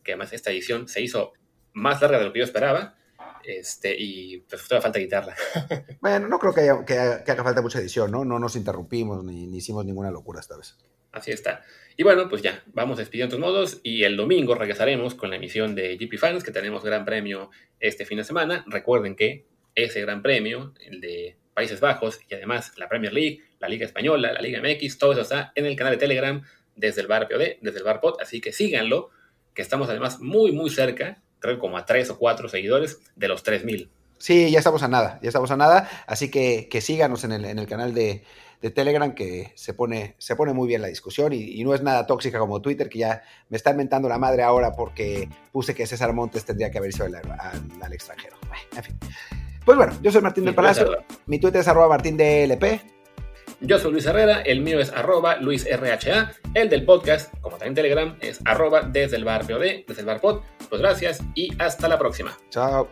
[0.04, 1.34] que además esta edición se hizo
[1.74, 2.96] más larga de lo que yo esperaba.
[3.44, 5.36] Este, y pues todavía falta quitarla.
[6.00, 8.24] Bueno, no creo que, haya, que, haga falta mucha edición, ¿no?
[8.24, 10.78] No nos interrumpimos ni, ni, hicimos ninguna locura esta vez.
[11.12, 11.64] Así está.
[11.98, 15.74] Y bueno, pues ya, vamos despidiendo estos modos y el domingo regresaremos con la emisión
[15.74, 18.64] de GP Fans, que tenemos gran premio este fin de semana.
[18.68, 23.70] Recuerden que ese gran premio, el de Países Bajos y además la Premier League, la
[23.70, 26.44] Liga Española, la Liga MX, todo eso está en el canal de Telegram
[26.76, 29.10] desde el bar POD, desde el bar POD, así que síganlo,
[29.54, 33.42] que estamos además muy, muy cerca, creo como a tres o cuatro seguidores de los
[33.42, 33.90] 3000.
[34.18, 37.46] Sí, ya estamos a nada, ya estamos a nada, así que, que síganos en el,
[37.46, 38.24] en el canal de,
[38.62, 41.82] de, Telegram que se pone, se pone muy bien la discusión y, y, no es
[41.82, 45.88] nada tóxica como Twitter, que ya me está inventando la madre ahora porque puse que
[45.88, 47.24] César Montes tendría que haber ido al, al,
[47.82, 48.38] al extranjero.
[48.76, 48.98] En fin.
[49.66, 50.92] Pues bueno, yo soy Martín del Palacio.
[51.26, 52.82] Mi Twitter es arroba Martín DLP.
[53.62, 58.16] Yo soy Luis Herrera, el mío es arroba LuisRHA, el del podcast, como también Telegram,
[58.20, 60.42] es arroba desde el bar POD, desde el bar pod.
[60.70, 62.38] Pues gracias y hasta la próxima.
[62.50, 62.90] Chao.